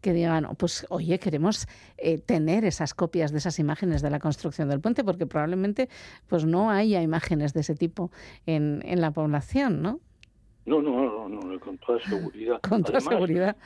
[0.00, 1.66] que digan, pues oye, queremos
[1.98, 5.88] eh, tener esas copias de esas imágenes de la construcción del puente, porque probablemente
[6.28, 8.10] pues no haya imágenes de ese tipo
[8.46, 10.00] en, en la población, ¿no?
[10.66, 12.60] No, no, no, no, con toda seguridad.
[12.68, 13.56] con toda seguridad.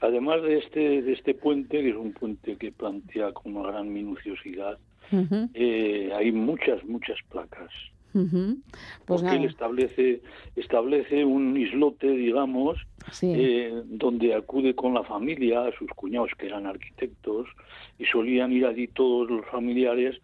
[0.00, 3.92] Además de este, de este puente, que es un puente que plantea con una gran
[3.92, 4.78] minuciosidad,
[5.54, 7.70] eh, hay muchas, muchas placas.
[8.12, 10.20] Pues porque él establece
[10.56, 12.78] establece un islote digamos
[13.22, 17.48] eh, donde acude con la familia a sus cuñados que eran arquitectos
[17.98, 20.20] y solían ir allí todos los familiares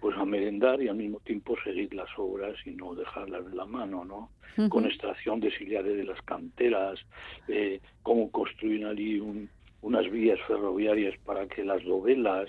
[0.00, 3.64] pues a merendar y al mismo tiempo seguir las obras y no dejarlas de la
[3.64, 4.30] mano no
[4.68, 6.98] con extracción de sillares de las canteras
[7.48, 9.48] eh, cómo construir allí un,
[9.82, 12.48] unas vías ferroviarias para que las dovelas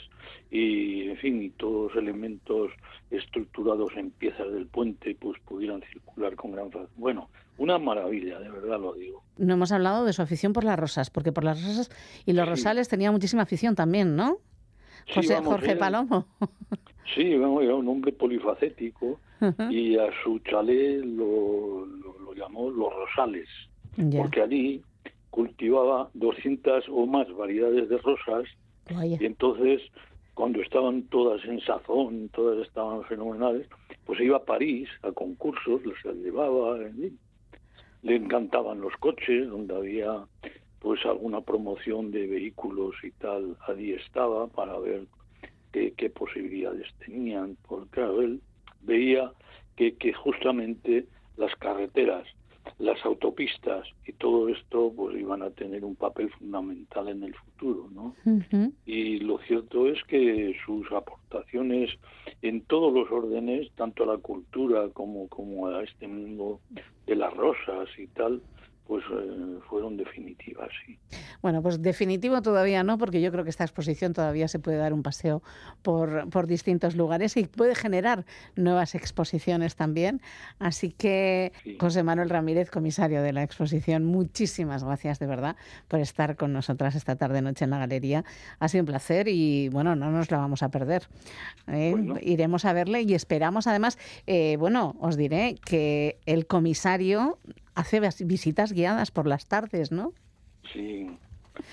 [0.49, 2.71] y en fin y todos los elementos
[3.09, 6.95] estructurados en piezas del puente pues pudieran circular con gran facilidad.
[6.97, 9.23] Bueno, una maravilla, de verdad lo digo.
[9.37, 11.89] No hemos hablado de su afición por las rosas, porque por las rosas
[12.25, 14.37] y los rosales tenía muchísima afición también, ¿no?
[15.13, 16.27] José Jorge Palomo.
[17.15, 19.19] Sí, vamos, era un hombre polifacético
[19.69, 23.49] y a su chalet lo, lo, llamó Los Rosales,
[24.15, 24.81] porque allí
[25.31, 28.47] cultivaba 200 o más variedades de rosas
[29.19, 29.81] y entonces
[30.33, 33.67] cuando estaban todas en sazón, todas estaban fenomenales,
[34.05, 36.77] pues iba a París a concursos, las llevaba,
[38.01, 40.25] le encantaban los coches, donde había
[40.79, 45.05] pues alguna promoción de vehículos y tal, allí estaba para ver
[45.71, 48.41] qué, qué posibilidades tenían, porque claro, él
[48.81, 49.31] veía
[49.75, 51.05] que, que justamente
[51.37, 52.27] las carreteras
[52.81, 57.87] las autopistas y todo esto pues iban a tener un papel fundamental en el futuro,
[57.91, 58.15] ¿no?
[58.85, 61.91] Y lo cierto es que sus aportaciones
[62.41, 66.59] en todos los órdenes, tanto a la cultura como, como a este mundo
[67.05, 68.41] de las rosas y tal,
[68.87, 70.97] pues eh, fueron definitivas, sí.
[71.41, 74.93] Bueno, pues definitivo todavía no, porque yo creo que esta exposición todavía se puede dar
[74.93, 75.41] un paseo
[75.81, 78.25] por, por distintos lugares y puede generar
[78.55, 80.21] nuevas exposiciones también.
[80.59, 85.55] Así que, José Manuel Ramírez, comisario de la exposición, muchísimas gracias de verdad
[85.87, 88.25] por estar con nosotras esta tarde noche en la galería.
[88.59, 91.07] Ha sido un placer y bueno, no nos la vamos a perder.
[91.67, 91.95] ¿eh?
[92.21, 93.97] Iremos a verle y esperamos además,
[94.27, 97.39] eh, bueno, os diré que el comisario
[97.75, 100.13] hace visitas guiadas por las tardes, ¿no?
[100.73, 101.07] Sí.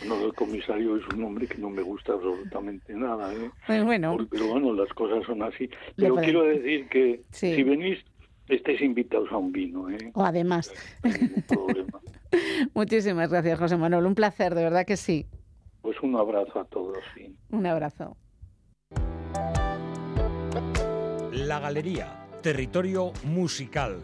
[0.00, 3.50] Bueno, el comisario es un hombre que no me gusta absolutamente nada, ¿eh?
[3.66, 4.16] Pues bueno.
[4.30, 5.70] Pero bueno, las cosas son así.
[5.96, 7.98] Pero quiero decir que si venís,
[8.48, 10.10] estáis invitados a un vino, ¿eh?
[10.14, 10.72] O además.
[12.74, 14.06] Muchísimas gracias, José Manuel.
[14.06, 15.26] Un placer, de verdad que sí.
[15.80, 17.34] Pues un abrazo a todos, sí.
[17.50, 18.16] Un abrazo.
[21.32, 24.00] La Galería, territorio musical.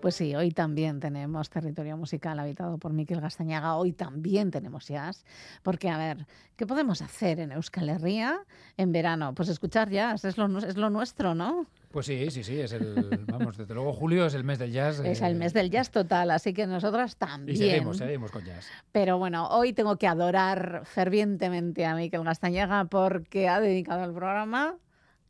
[0.00, 5.24] Pues sí, hoy también tenemos territorio musical habitado por Miquel Gastañaga, hoy también tenemos jazz,
[5.64, 6.26] porque a ver,
[6.56, 8.38] ¿qué podemos hacer en Euskal Herria
[8.76, 9.34] en verano?
[9.34, 11.66] Pues escuchar jazz, es lo, es lo nuestro, ¿no?
[11.90, 15.00] Pues sí, sí, sí, es el, vamos, desde luego julio es el mes del jazz.
[15.00, 17.56] Es el mes del jazz total, así que nosotras también.
[17.56, 18.68] Y seguimos, seguimos con jazz.
[18.92, 24.76] Pero bueno, hoy tengo que adorar fervientemente a Miquel Gastañaga porque ha dedicado el programa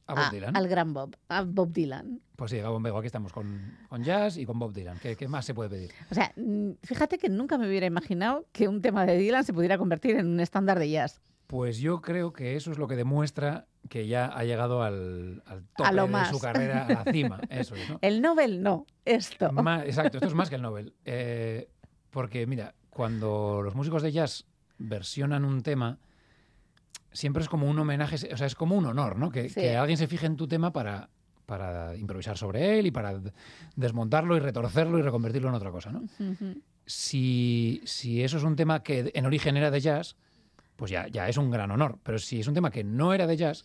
[0.08, 0.56] ¿A Bob Dylan?
[0.56, 2.22] Al gran Bob, a Bob Dylan.
[2.34, 4.98] Pues sí, Gabón Bego, aquí estamos con, con jazz y con Bob Dylan.
[4.98, 5.92] ¿Qué, ¿Qué, más se puede pedir?
[6.10, 9.52] O sea, mm, fíjate que nunca me hubiera imaginado que un tema de Dylan se
[9.52, 11.20] pudiera convertir en un estándar de jazz.
[11.46, 15.64] Pues yo creo que eso es lo que demuestra que ya ha llegado al, al
[15.76, 17.40] tope de su carrera, a la cima.
[17.50, 17.98] Eso es, ¿no?
[18.02, 19.46] El Nobel no, esto.
[19.84, 20.94] exacto, esto es más que el Nobel.
[21.06, 21.70] Eh,
[22.10, 24.44] porque, mira, cuando los músicos de jazz
[24.76, 25.98] versionan un tema,
[27.12, 29.30] siempre es como un homenaje, o sea, es como un honor, ¿no?
[29.30, 31.08] Que, que alguien se fije en tu tema para,
[31.46, 33.18] para improvisar sobre él y para
[33.74, 36.02] desmontarlo y retorcerlo y reconvertirlo en otra cosa, ¿no?
[36.84, 40.16] si, si, eso es un tema que en origen era de jazz,
[40.76, 41.98] pues ya, ya es un gran honor.
[42.02, 43.64] Pero si es un tema que no era de jazz,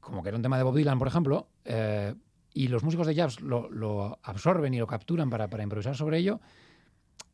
[0.00, 2.14] como que era un tema de Bob Dylan, por ejemplo, eh,
[2.54, 6.18] y los músicos de jazz lo, lo, absorben y lo capturan para, para improvisar sobre
[6.18, 6.40] ello,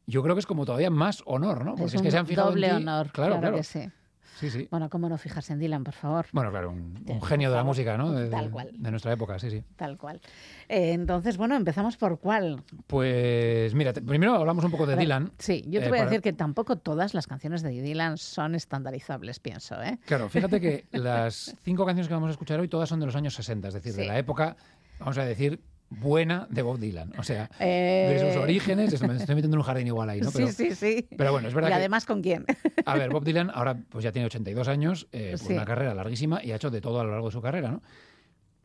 [0.06, 1.74] yo creo que es como todavía más honor, ¿no?
[1.74, 2.82] Porque es, que se han fijado doble en ti.
[2.82, 3.90] honor, claro, claro, Que sí.
[4.38, 4.68] Sí, sí.
[4.70, 6.26] Bueno, ¿cómo no fijarse en Dylan, por favor?
[6.32, 8.12] Bueno, claro, un, genio de la música, ¿no?
[8.12, 8.70] De, Tal cual.
[8.72, 9.64] De nuestra época, sí, sí.
[9.74, 10.20] Tal cual.
[10.68, 12.62] Eh, entonces, bueno, empezamos por cuál.
[12.86, 15.32] Pues mira, primero hablamos un poco de Dylan.
[15.38, 18.16] Sí, yo te eh, voy a para- decir que tampoco todas las canciones de Dylan
[18.16, 19.98] son estandarizables, pienso, ¿eh?
[20.06, 23.16] Claro, fíjate que las cinco canciones que vamos a escuchar hoy todas son de los
[23.16, 24.56] años 60, es decir, de la época,
[25.00, 25.60] vamos a decir,
[25.90, 27.12] buena de Bob Dylan.
[27.18, 30.30] O sea, Eh, de sus orígenes, me estoy metiendo en un jardín igual ahí, ¿no?
[30.32, 31.08] Pero, sí, sí, sí.
[31.16, 32.44] pero bueno, es verdad y que- además, ¿con quién?
[32.84, 35.52] A ver, Bob Dylan ahora pues ya tiene 82 años, eh, pues Sí.
[35.54, 37.82] una carrera larguísima y ha hecho de todo a lo largo de su carrera, ¿no?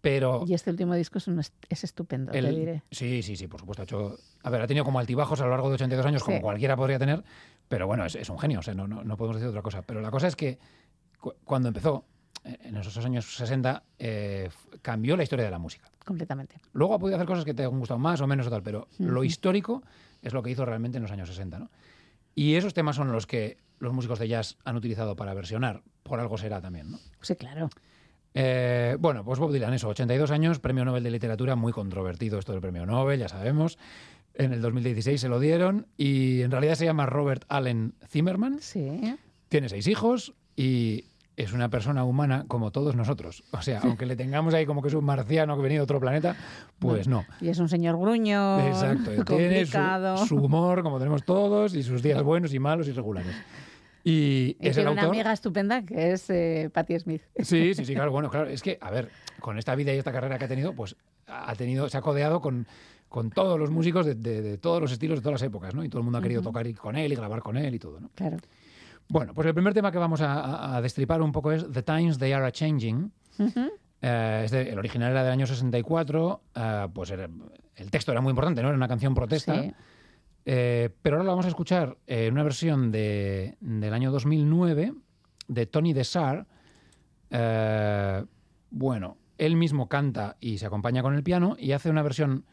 [0.02, 2.84] Pero Y este último disco es, un est- es estupendo, el- te diré.
[2.91, 3.84] Sí, sí, sí, por supuesto.
[3.84, 6.41] Ha hecho, a ver, ha tenido como altibajos a lo largo de 82 años, como
[6.41, 7.24] cualquiera podría tener,
[7.70, 9.82] pero bueno, es, es un genio, o sea, no, no, no podemos decir otra cosa.
[9.84, 10.60] Pero la cosa es que
[11.22, 12.04] cu- cuando empezó,
[12.44, 14.50] eh, en esos años 60, eh,
[14.82, 15.90] cambió la historia de la música.
[16.04, 16.58] Completamente.
[16.74, 18.88] Luego ha podido hacer cosas que te han gustado más o menos o tal, pero
[19.00, 19.84] lo histórico
[20.22, 21.70] es lo que hizo realmente en los años 60, ¿no?
[22.36, 26.20] Y esos temas son los que los músicos de jazz han utilizado para versionar, por
[26.20, 27.00] algo será también, ¿no?
[27.22, 27.70] Sí, claro.
[28.34, 32.52] Eh, bueno, pues Bob Dylan, eso, 82 años, premio Nobel de Literatura, muy controvertido esto
[32.52, 33.78] del premio Nobel, ya sabemos.
[34.34, 38.60] En el 2016 se lo dieron y en realidad se llama Robert Allen Zimmerman.
[38.62, 39.16] Sí.
[39.50, 41.06] Tiene seis hijos y
[41.36, 43.44] es una persona humana como todos nosotros.
[43.52, 45.84] O sea, aunque le tengamos ahí como que es un marciano que ha venido de
[45.84, 46.36] otro planeta,
[46.80, 47.26] pues no.
[47.42, 52.22] Y es un señor gruño, Exacto, tiene su, humor como tenemos todos y sus días
[52.22, 53.36] buenos y malos y regulares.
[54.04, 57.22] Y, Y es el tiene una amiga estupenda que es eh, Patti Smith.
[57.40, 58.50] Sí, sí, sí, claro, bueno, claro.
[58.50, 60.96] Es que, a ver, con esta vida y esta carrera que ha tenido, pues
[61.26, 62.68] ha tenido, se ha codeado con,
[63.08, 65.84] con todos los músicos de, de- de todos los estilos de todas las épocas, ¿no?
[65.86, 68.00] Y todo el mundo ha querido tocar con él y grabar con él y todo,
[68.02, 68.10] ¿no?
[68.14, 68.38] Claro.
[69.10, 72.32] Bueno, pues el primer tema que vamos a, destripar un poco es The Times They
[72.34, 73.12] Are a Changing.
[74.02, 77.30] Eh, es de- el original era del año 64, eh, pues era-
[77.76, 78.68] el texto era muy importante, ¿no?
[78.70, 79.62] Era una canción protesta.
[79.62, 79.74] Sí.
[80.46, 84.94] Eh, pero ahora lo vamos a escuchar en una versión de, del año 2009
[85.48, 86.48] de Tony Desar.
[87.30, 88.26] Eh,
[88.70, 92.46] bueno, él mismo canta y se acompaña con el piano y hace una versión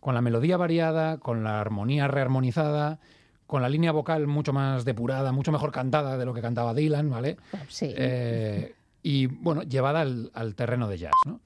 [0.00, 3.00] con la melodía variada, con la armonía rearmonizada,
[3.46, 7.08] con la línea vocal mucho más depurada, mucho mejor cantada de lo que cantaba Dylan,
[7.10, 7.36] ¿vale?
[7.68, 7.92] Sí.
[7.96, 11.40] Eh, y bueno, llevada al, al terreno de jazz, ¿no?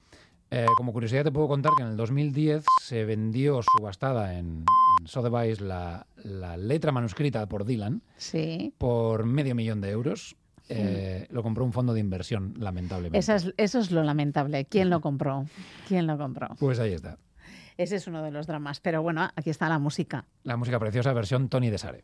[0.53, 4.65] Eh, como curiosidad te puedo contar que en el 2010 se vendió subastada en,
[4.99, 8.73] en Sotheby's la, la letra manuscrita por Dylan Sí.
[8.77, 10.35] por medio millón de euros.
[10.67, 13.17] Eh, lo compró un fondo de inversión, lamentablemente.
[13.17, 14.65] Esa es- eso es lo lamentable.
[14.65, 15.45] ¿Quién lo compró?
[15.87, 16.49] ¿Quién lo compró?
[16.59, 17.17] Pues ahí está.
[17.77, 18.79] Ese es uno de los dramas.
[18.79, 20.25] Pero bueno, aquí está la música.
[20.43, 22.03] La música preciosa, versión Tony Desare.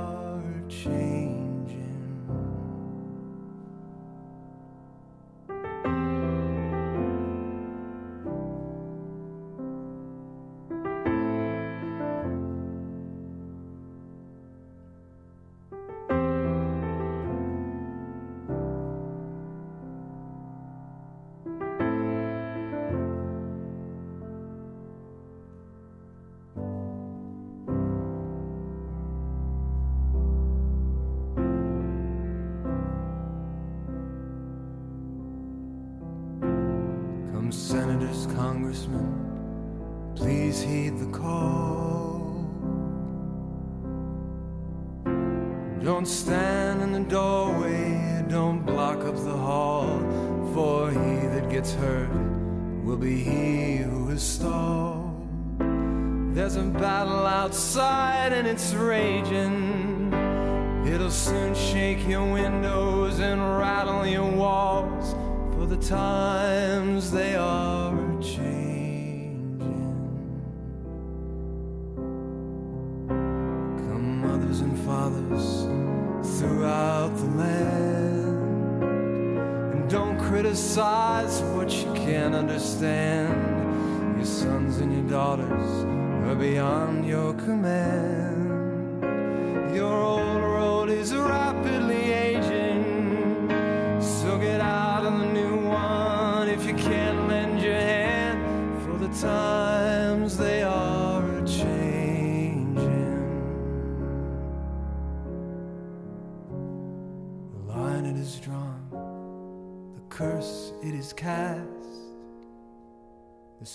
[0.83, 1.30] changing.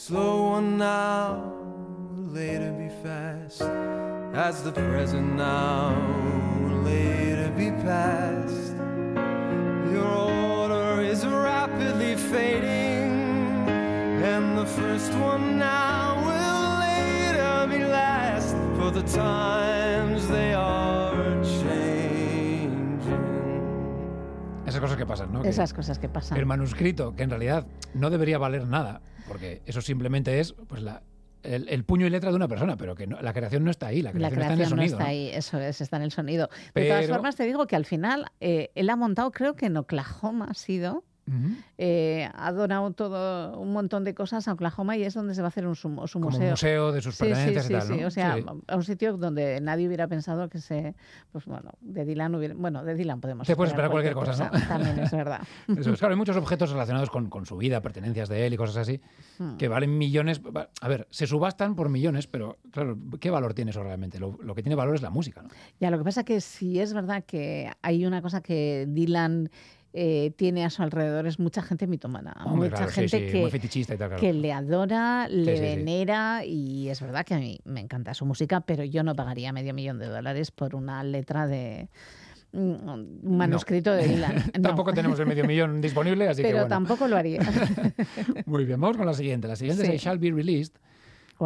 [0.07, 1.43] Slow one now
[2.33, 3.63] later be fast,
[4.35, 5.91] as the present now
[6.85, 8.77] later be past.
[9.91, 13.67] Your order is rapidly fading,
[14.23, 23.01] and the first one now will later be last, for the times they are changing.
[24.69, 25.43] Esas cosas que pasan, ¿no?
[25.43, 26.39] Que Esas cosas que pasan.
[26.39, 31.03] El manuscrito, que en realidad no debería valer nada, porque eso simplemente es pues la,
[31.43, 33.87] el, el puño y letra de una persona, pero que no- la creación no está
[33.89, 34.97] ahí, la La creación, está en el creación no sonido.
[34.99, 35.11] está ¿no?
[35.11, 36.49] ahí, eso es, está en el sonido.
[36.75, 39.67] De todas Pero- formas, te digo que al final eh, él ha montado, creo que
[39.67, 41.05] en Oklahoma ha sido,
[41.79, 45.47] Eh, ha donado todo un montón de cosas a Oklahoma y es donde se va
[45.47, 46.51] a hacer un, su, su Como un museo.
[46.51, 48.07] museo de sus Sí, sí, pertenencias y tal, sí, ¿no?
[48.07, 48.37] O sea,
[48.77, 50.95] un sitio donde nadie hubiera pensado que se,
[51.33, 54.61] pues bueno, de Dylan hubiera, bueno, de Dylan podemos Te puedes esperar cualquier cosa, ¿no?
[54.69, 55.41] También es verdad.
[55.69, 58.57] Eso es, claro, hay muchos objetos relacionados con, con su vida, pertenencias de él y
[58.57, 59.01] cosas así,
[59.39, 59.57] Hmm.
[59.59, 60.41] que valen millones.
[60.81, 64.19] A ver, se subastan por millones, pero claro, ¿qué valor tiene eso realmente?
[64.19, 65.51] Lo, lo que tiene valor es la música, ¿no?
[65.79, 69.51] Ya, lo que pasa que sí es verdad que hay una cosa que Dylan
[69.99, 73.41] eh, tiene a su alrededor es mucha gente mitomana, Hombre, mucha claro, gente sí, que,
[73.41, 74.21] muy fetichista y tal, claro.
[74.21, 78.27] que le adora, le sí, venera y es verdad que a mí me encanta su
[78.27, 81.89] música, pero yo no pagaría medio millón de dólares por una letra de
[82.53, 84.35] mm, un manuscrito de Dylan.
[84.57, 84.63] No.
[84.63, 86.69] Tampoco tenemos el medio millón disponible, así que pero bueno.
[86.69, 87.41] tampoco lo haría.
[88.45, 89.49] Muy bien, vamos con la siguiente.
[89.49, 89.93] La siguiente Sí.
[89.93, 90.75] es I Shall Be Released,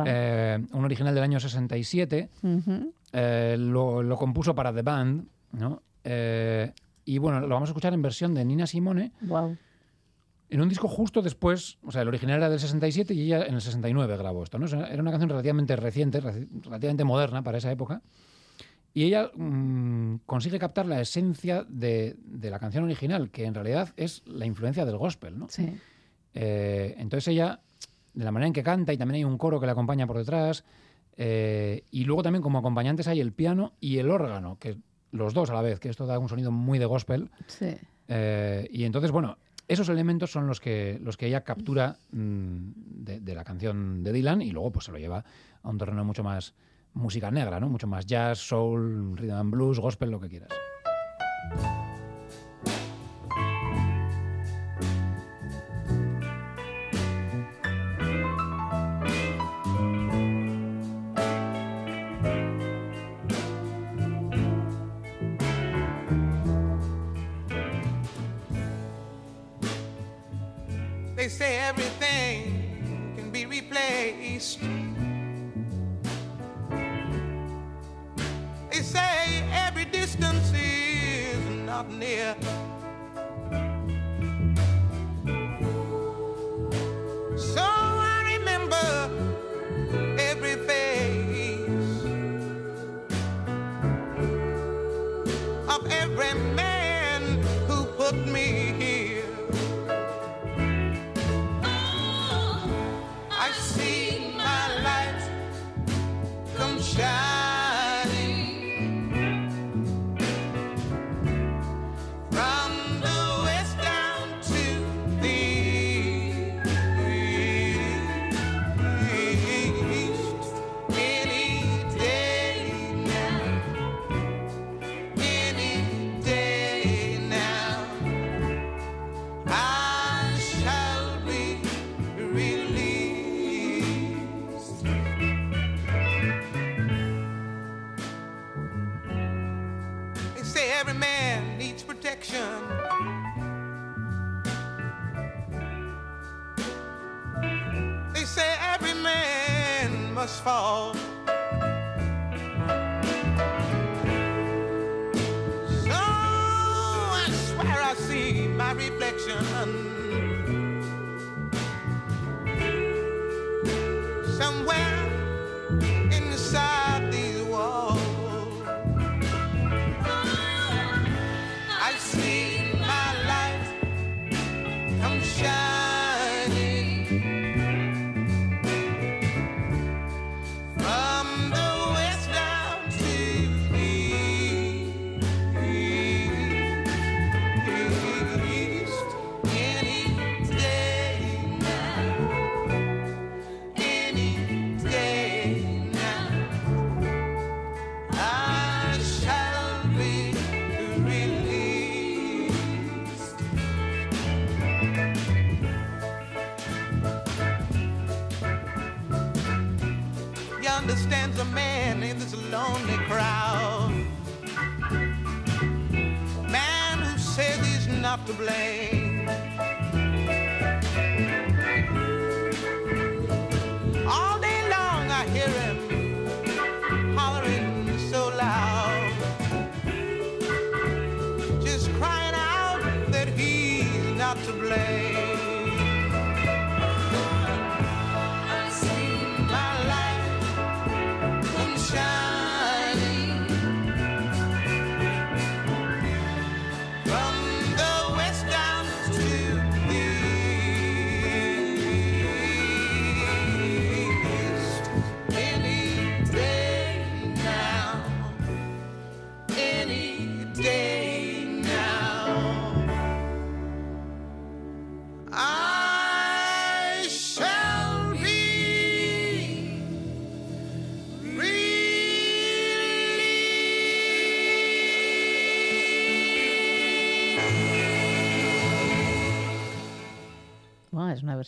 [0.07, 2.31] eh, un original del año 67.
[2.43, 2.93] Ujú.
[3.13, 5.83] Eh, lo, lo compuso para The Band, ¿no?
[6.03, 6.73] Eh,
[7.15, 9.57] y bueno, lo vamos a escuchar en versión de Nina Simone, Guau.
[10.49, 13.55] en un disco justo después, o sea, el original era del 67 y ella en
[13.55, 14.67] el 69 grabó esto, ¿no?
[14.67, 18.03] Era una canción relativamente reciente, reci- relativamente moderna para esa época.
[18.93, 23.91] Y ella mm, consigue captar la esencia de, de la canción original, que en realidad
[23.97, 25.47] es la influencia del gospel, ¿no?
[25.49, 25.73] Sí.
[26.35, 27.61] Eh, entonces ella,
[28.15, 30.19] de la manera en que canta, y también hay un coro que la acompaña por
[30.19, 30.65] detrás,
[31.17, 34.79] eh, y luego también como acompañantes hay el piano y el órgano, que
[35.13, 37.31] los dos a la vez, que esto da un sonido muy de gospel.
[37.47, 37.77] Sí.
[38.09, 39.39] Eh, y entonces, bueno,
[39.69, 44.13] esos elementos son los que, los que ella captura mm, de, de la canción de
[44.13, 45.25] Dylan y luego pues se lo lleva
[45.63, 46.55] a un terreno mucho más
[46.95, 47.69] música negra, ¿no?
[47.69, 50.51] Mucho más jazz, soul, rhythm and blues, gospel, lo que quieras.
[71.31, 74.59] Say everything can be replaced.
[78.71, 82.35] They say every distance is not near.
[87.39, 88.89] So I remember
[90.19, 92.03] every face
[95.69, 96.50] of every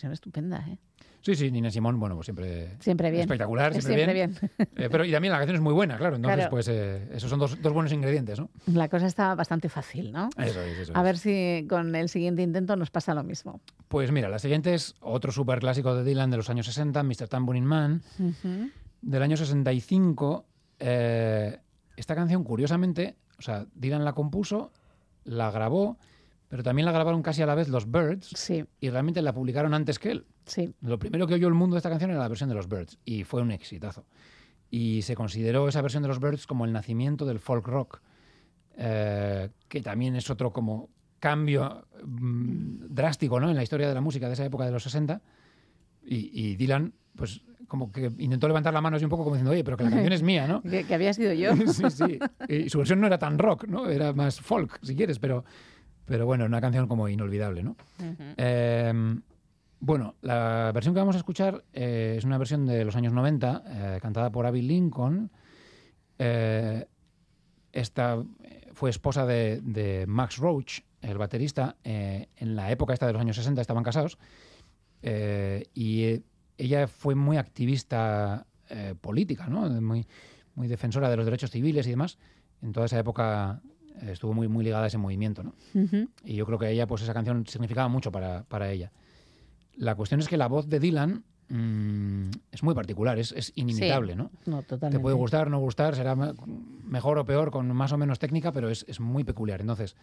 [0.03, 0.79] versión estupenda, ¿eh?
[1.21, 2.77] Sí, sí, Nina Simón, bueno, pues siempre...
[2.81, 3.23] Siempre bien.
[3.23, 4.15] Espectacular, Es siempre, siempre
[4.59, 4.69] bien.
[4.77, 6.17] Eh, pero y también la canción es muy buena, claro.
[6.17, 6.51] Entonces, Claro.
[6.51, 8.51] pues eh, esos son dos, dos buenos ingredientes, ¿no?
[8.67, 10.31] La cosa está bastante fácil, ¿no?
[10.37, 11.05] Eso es, eso A es.
[11.05, 13.61] ver si con el siguiente intento nos pasa lo mismo.
[13.87, 17.29] Pues mira, la siguiente es otro superclásico de Dylan de los años 60, Mr.
[17.29, 18.03] Tambourine Man,
[19.01, 20.45] del año 65.
[20.81, 21.57] Eh,
[21.97, 24.73] esta canción, curiosamente, o sea, Dylan la compuso,
[25.23, 25.99] la grabó,
[26.53, 29.99] pero también la grabaron casi a la vez los Birds y realmente la publicaron antes
[29.99, 30.27] que él.
[30.45, 30.75] Sí.
[30.83, 32.99] Lo primero que oyó el mundo de esta canción era la versión de los Birds
[33.07, 34.05] y fue un exitazo.
[34.69, 38.03] Y se consideró esa versión de los Birds como el nacimiento del folk rock,
[38.77, 43.49] eh, que también es otro como cambio mm, drástico ¿no?
[43.49, 45.23] en la historia de la música de esa época de los 60.
[46.05, 49.53] Y, y Dylan, pues como que intentó levantar la mano así un poco como diciendo,
[49.53, 50.61] oye, pero que la canción es mía, ¿no?
[50.71, 51.57] Que, que había sido yo.
[51.73, 52.19] sí, sí.
[52.47, 53.89] Y su versión no era tan rock, ¿no?
[53.89, 55.47] Era más folk, si quieres, pero,
[56.13, 57.75] pero bueno, una canción como inolvidable, ¿no?
[58.37, 58.93] Eh,
[59.81, 63.63] bueno, la versión que vamos a escuchar eh, es una versión de los años 90,
[63.67, 65.31] eh, cantada por Abby Lincoln.
[66.19, 66.87] Eh,
[67.73, 68.23] esta
[68.75, 71.77] fue esposa de, de Max Roach, el baterista.
[71.83, 74.19] en la época esta de los años 60 estaban casados.
[75.03, 76.23] y
[76.59, 78.47] ella fue muy activista
[79.01, 79.63] política, ¿no?
[79.81, 80.07] Muy,
[80.57, 82.19] muy defensora de los derechos civiles y demás.
[82.61, 83.63] En toda esa época
[84.03, 85.55] estuvo muy, muy ligada a ese movimiento, ¿no?
[86.25, 88.93] Y yo creo que ella, pues esa canción significaba mucho para, para ella.
[89.77, 94.13] La cuestión es que la voz de Dylan mm, es muy particular, es, es inimitable,
[94.13, 94.19] Sí.
[94.19, 94.31] ¿no?
[94.47, 94.99] No, totalmente.
[94.99, 96.33] Te puede gustar, no gustar, será me-
[96.85, 99.61] mejor o peor, con más o menos técnica, pero es, es muy peculiar.
[99.61, 99.97] Entonces,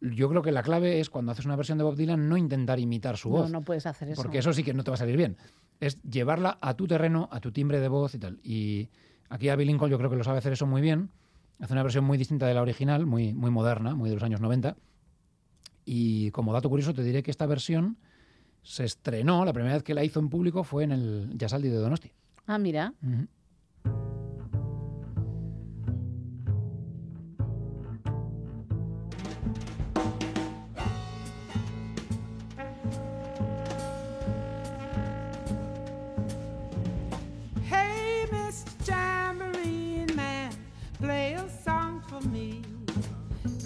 [0.00, 2.78] yo creo que la clave es cuando haces una versión de Bob Dylan no intentar
[2.78, 3.50] imitar su voz.
[3.50, 4.22] no puedes hacer eso.
[4.22, 5.36] Porque eso sí que no te va a salir bien.
[5.80, 8.38] Es llevarla a tu terreno, a tu timbre de voz y tal.
[8.44, 8.90] Y
[9.28, 11.10] aquí Abby Lincoln yo creo que lo sabe hacer eso muy bien.
[11.60, 14.40] Hace una versión muy distinta de la original, muy, muy moderna, muy de los años
[14.40, 14.76] 90.
[15.84, 17.96] Y como dato curioso te diré que esta versión
[18.62, 21.76] se estrenó, la primera vez que la hizo en público fue en el Jazzaldi de
[21.76, 22.12] Donosti.
[22.46, 22.92] Ah, mira.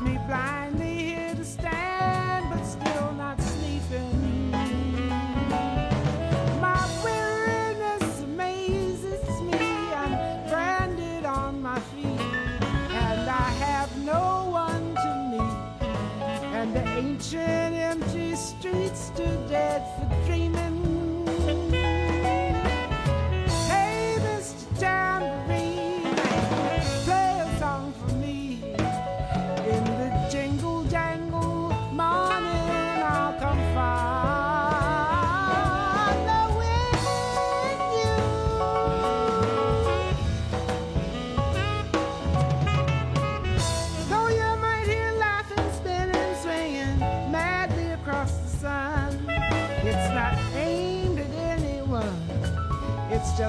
[0.00, 0.71] me blind.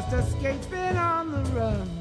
[0.10, 1.93] just escaping on the run.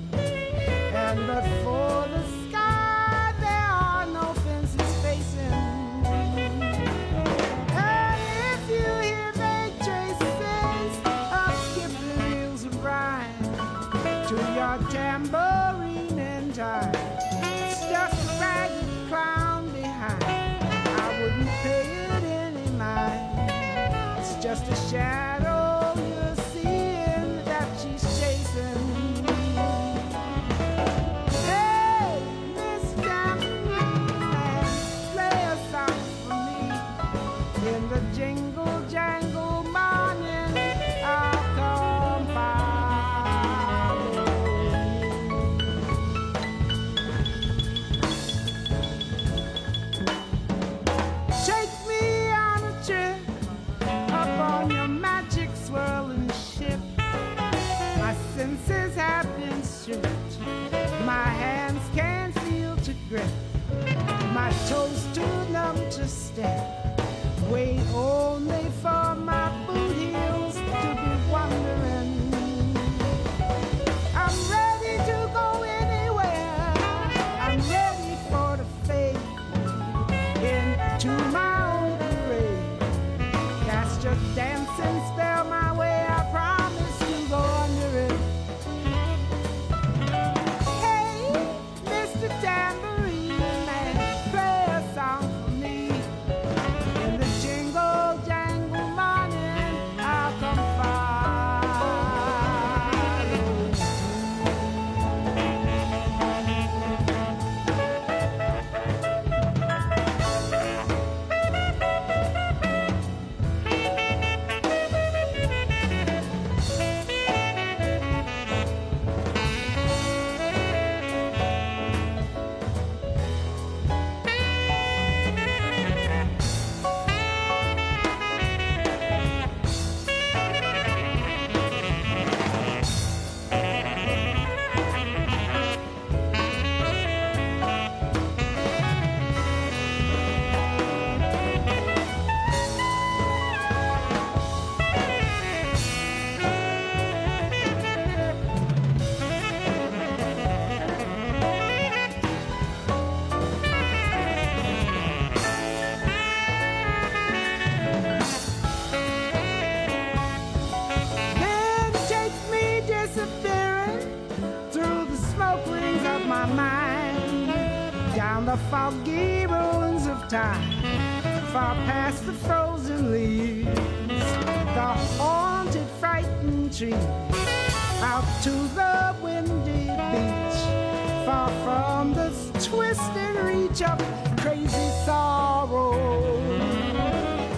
[182.63, 184.01] twist and reach up
[184.39, 185.97] crazy sorrow.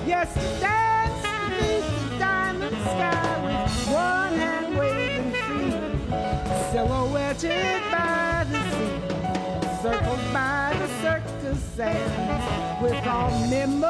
[0.06, 5.72] Yes, dance beneath the diamond sky with one hand waving free,
[6.70, 13.83] silhouetted by the sea, circled by the circus sands with all memories.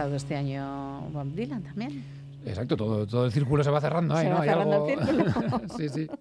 [0.00, 2.04] Estado este año Bob Dylan también.
[2.44, 4.36] Exacto, todo, todo el círculo se va cerrando ahí, se ¿no?
[4.36, 5.60] Va Hay cerrando algo- el círculo.
[5.76, 6.08] sí, sí.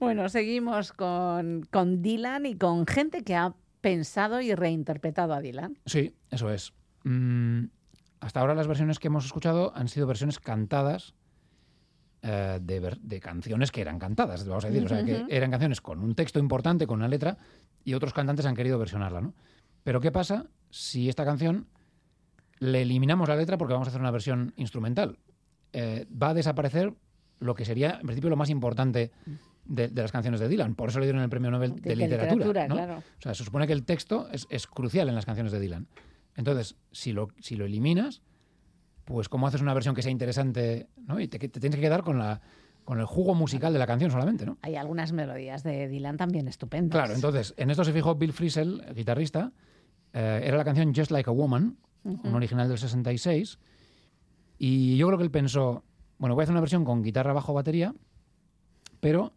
[0.00, 5.76] Bueno, seguimos con, con Dylan y con gente que ha pensado y reinterpretado a Dylan.
[5.84, 6.72] Sí, eso es.
[7.04, 7.64] Mm,
[8.20, 11.14] hasta ahora las versiones que hemos escuchado han sido versiones cantadas
[12.22, 14.84] eh, de, ver- de canciones que eran cantadas, vamos a decir.
[14.86, 17.36] O sea, que eran canciones con un texto importante, con una letra,
[17.84, 19.34] y otros cantantes han querido versionarla, ¿no?
[19.84, 21.66] Pero ¿qué pasa si esta canción
[22.58, 25.18] le eliminamos la letra porque vamos a hacer una versión instrumental?
[25.72, 26.94] Eh, va a desaparecer
[27.38, 29.10] lo que sería, en principio, lo más importante
[29.64, 30.74] de, de las canciones de Dylan.
[30.74, 32.46] Por eso le dieron el premio Nobel de, De literatura.
[32.46, 32.74] literatura, ¿no?
[32.74, 32.98] claro.
[32.98, 35.86] O sea, se supone que el texto es, es crucial en las canciones de Dylan.
[36.34, 38.22] Entonces, si lo, si lo eliminas,
[39.04, 41.20] pues cómo haces una versión que sea interesante, ¿no?
[41.20, 42.40] Y te, te tienes que quedar con la
[42.84, 44.58] con el jugo musical de la canción solamente, ¿no?
[44.62, 46.96] Hay algunas melodías de Dylan también estupendas.
[46.96, 49.50] Claro, entonces, en esto se fijó Bill Frisell, el guitarrista.
[50.12, 51.76] eh, era la canción Just Like a Woman,
[52.06, 53.58] Un original del 66.
[54.58, 55.84] Y yo creo que él pensó,
[56.18, 57.94] bueno, voy a hacer una versión con guitarra, bajo, batería,
[59.00, 59.32] pero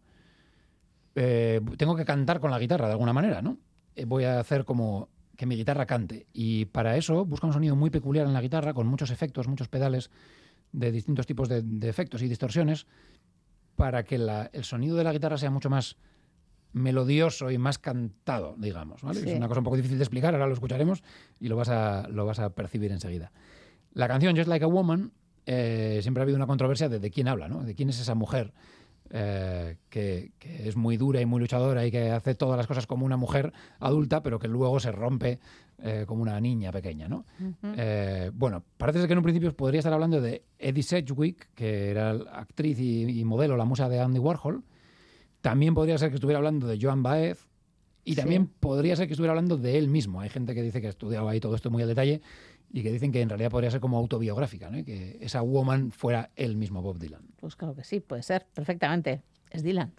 [1.14, 3.58] eh, tengo que cantar con la guitarra de alguna manera, ¿no?
[3.94, 6.26] Eh, voy a hacer como que mi guitarra cante.
[6.32, 9.68] Y para eso busca un sonido muy peculiar en la guitarra, con muchos efectos, muchos
[9.68, 10.10] pedales
[10.72, 12.86] de distintos tipos de, efectos y distorsiones,
[13.76, 15.96] para que el sonido de la guitarra sea mucho más
[16.72, 19.02] melodioso y más cantado, digamos.
[19.02, 19.20] ¿vale?
[19.20, 19.30] Sí.
[19.30, 21.02] Es una cosa un poco difícil de explicar, ahora lo escucharemos
[21.38, 23.32] y lo vas a, lo vas a percibir enseguida.
[23.92, 25.12] La canción Just Like a Woman,
[25.46, 27.64] eh, siempre ha habido una controversia de, de quién habla, ¿no?
[27.64, 28.52] De quién es esa mujer
[29.10, 32.86] eh, que, que es muy dura y muy luchadora y que hace todas las cosas
[32.86, 35.40] como una mujer adulta, pero que luego se rompe
[35.82, 37.24] eh, como una niña pequeña, ¿no?
[38.34, 42.78] Bueno, parece que en un principio podría estar hablando de Eddie Sedgwick, que era actriz
[42.78, 44.62] y, y modelo, la musa de Andy Warhol.
[45.40, 47.46] También podría ser que estuviera hablando de Joan Baez.
[48.04, 48.16] Y Sí.
[48.16, 50.20] también podría ser que estuviera hablando de él mismo.
[50.20, 52.22] Hay gente que dice que ha estudiado ahí todo esto muy al detalle
[52.72, 54.78] y que dicen que en realidad podría ser como autobiográfica, ¿no?
[54.78, 57.22] Y que esa woman fuera él mismo, Bob Dylan.
[57.38, 59.20] Pues claro que sí, puede ser, perfectamente.
[59.50, 59.92] Es Dylan.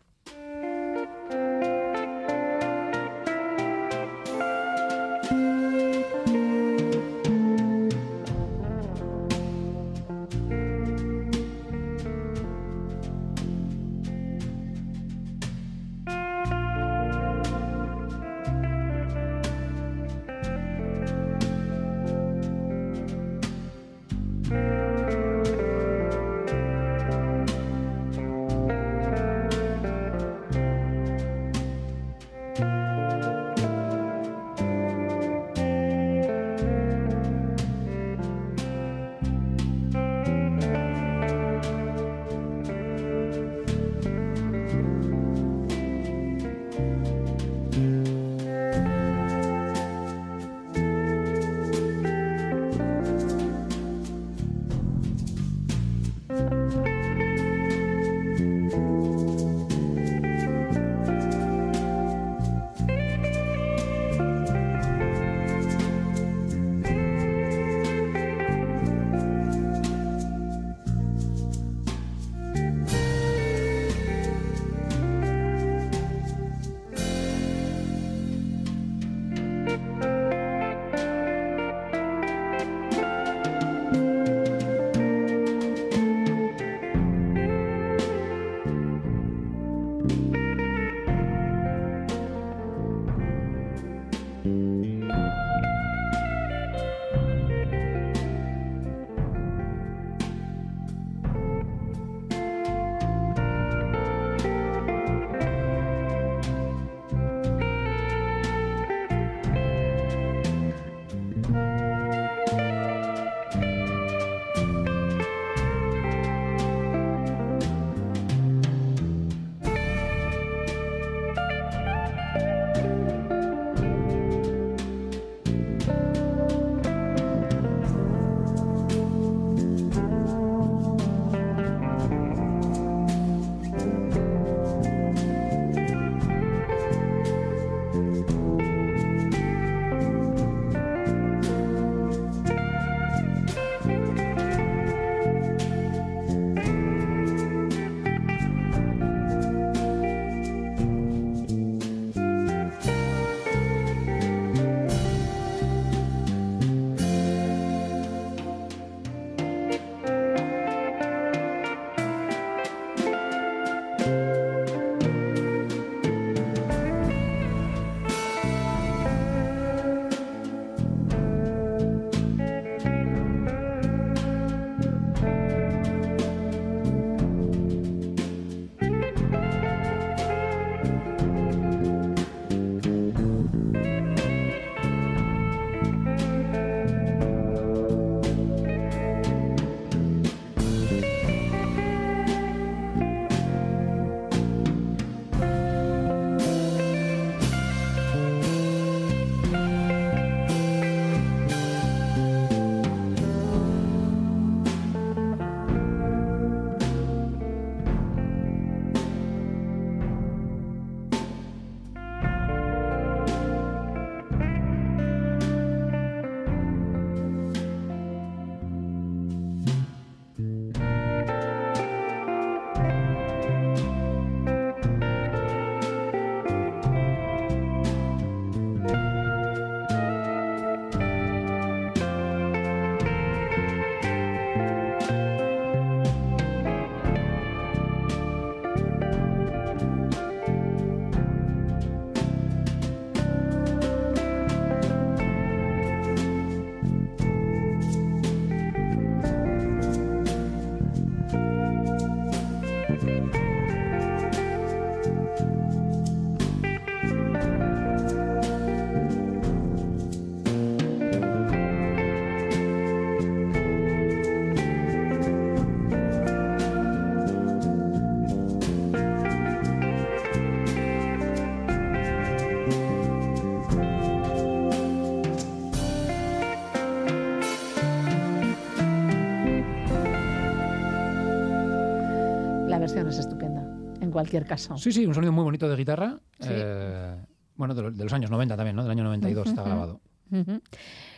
[284.22, 284.78] Cualquier caso.
[284.78, 286.20] Sí, sí, un sonido muy bonito de guitarra.
[286.40, 287.16] Eh,
[287.56, 288.84] bueno, de, los años 90 también, ¿no?
[288.84, 290.02] Del año 92 está grabado.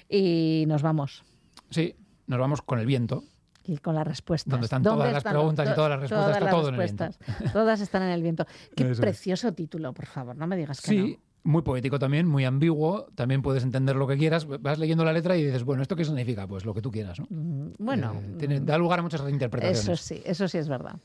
[0.09, 1.23] Y nos vamos.
[1.69, 1.95] Sí,
[2.27, 3.23] nos vamos con el viento.
[3.65, 4.51] Y con las respuestas.
[4.51, 7.09] Donde están todas las preguntas y todas las respuestas, está todo en el viento.
[7.53, 8.45] Todas están en el viento.
[8.75, 13.07] Qué precioso título, por favor, no me digas que sí, muy poético también, muy ambiguo.
[13.15, 14.45] También puedes entender lo que quieras.
[14.47, 16.47] Vas leyendo la letra y dices, bueno, ¿esto qué significa?
[16.47, 17.27] Pues lo que tú quieras, ¿no?
[17.29, 18.21] Mm, bueno.
[18.39, 19.83] Eh, da lugar a muchas interpretaciones.
[19.83, 20.95] Eso sí, eso sí es verdad.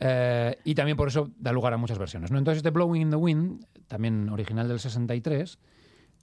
[0.00, 2.30] Eh, y también por eso da lugar a muchas versiones.
[2.30, 2.38] ¿no?
[2.38, 5.58] Entonces, este Blowing in the Wind, también original del 63,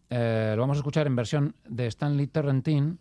[0.09, 2.97] eh, lo vamos a escuchar en versión de Stanley Turrentine,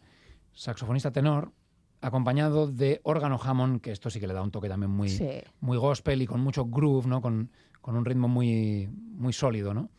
[0.52, 1.52] saxofonista tenor,
[2.00, 5.10] acompañado de órgano Hammond, que esto sí que le da un toque también muy,
[5.60, 7.20] muy gospel y con mucho groove, ¿no?
[7.20, 9.90] Con, con un ritmo muy, muy sólido, ¿no?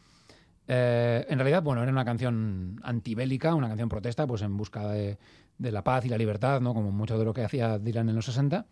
[0.68, 5.18] Eh, en realidad, bueno, era una canción antibélica, una canción protesta, pues en busca de,
[5.57, 6.73] de, la paz y la libertad, ¿no?
[6.73, 8.65] Como mucho de lo que hacía Dylan en los 60.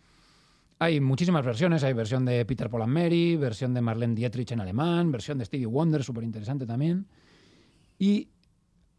[0.83, 4.59] Hay muchísimas versiones, hay versión de Peter Paul and Mary, versión de Marlene Dietrich en
[4.59, 7.07] alemán, versión de Stevie Wonder, súper interesante también.
[7.97, 8.27] Y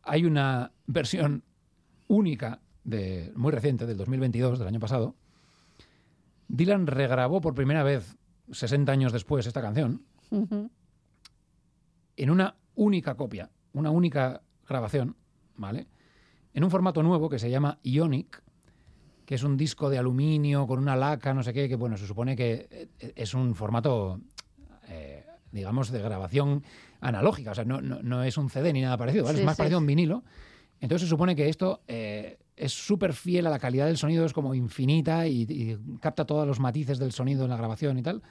[0.00, 1.44] hay una versión
[2.08, 5.14] única de, muy reciente, del 2022, del año pasado,
[6.48, 8.16] Dylan regrabó por primera vez,
[8.50, 10.06] 60 años después, esta canción,
[12.16, 15.16] en una única copia, una única grabación,
[15.58, 15.86] ¿vale?
[16.54, 18.42] En un formato nuevo que se llama Ionic,
[19.26, 22.06] que es un disco de aluminio con una laca, no sé qué, que bueno, se
[22.06, 24.20] supone que eh, es un formato,
[24.88, 26.62] eh, digamos, de grabación
[27.00, 29.40] analógica, o sea, no, no, es un CD ni nada parecido, ¿vale?
[29.40, 30.24] es más parecido a un vinilo.
[30.80, 34.32] Entonces se supone que esto eh, es súper fiel a la calidad del sonido, es
[34.32, 38.22] como infinita y, capta todos los matices del sonido en la grabación y tal.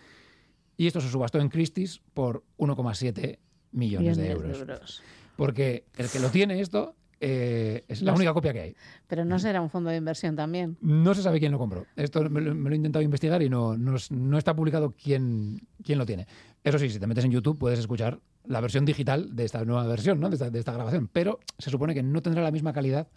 [0.78, 3.40] Y esto se subastó en Christie's por 1,7
[3.72, 5.02] millones, de, euros.
[5.36, 8.76] Porque el que lo tiene esto eh, es la única copia que hay.
[9.08, 10.78] Pero no será un fondo de inversión también.
[10.82, 11.86] No se sabe quién lo compró.
[11.96, 16.28] Esto me lo, he intentado investigar y no, no, está publicado quién, quién lo tiene.
[16.64, 19.86] Eso sí, si te metes en YouTube puedes escuchar la versión digital de esta nueva
[19.88, 20.30] versión, ¿no?
[20.30, 21.10] de, esta, de esta grabación.
[21.12, 23.08] Pero se supone que no tendrá la misma calidad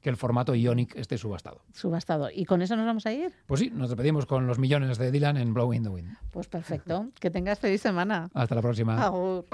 [0.00, 1.62] que el formato Ionic esté subastado.
[1.72, 2.28] Subastado.
[2.32, 3.32] ¿Y con eso nos vamos a ir?
[3.46, 6.16] Pues sí, nos despedimos con los millones de Dylan en Blowing the Wind.
[6.30, 7.08] Pues perfecto.
[7.18, 8.30] que tengas feliz semana.
[8.32, 9.02] Hasta la próxima.
[9.02, 9.46] Agur.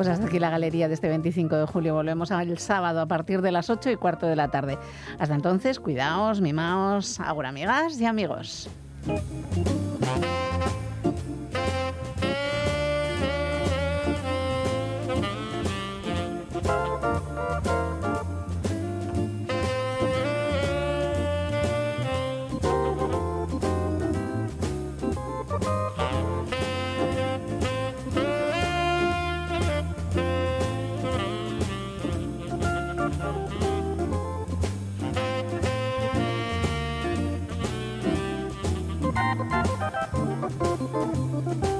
[0.00, 1.92] Pues hasta aquí la galería de este 25 de julio.
[1.92, 4.78] Volvemos el sábado a partir de las 8 y cuarto de la tarde.
[5.18, 8.70] Hasta entonces, cuidaos, mimaos, ahora amigas y amigos.
[40.58, 41.79] パパにポッポッポッ。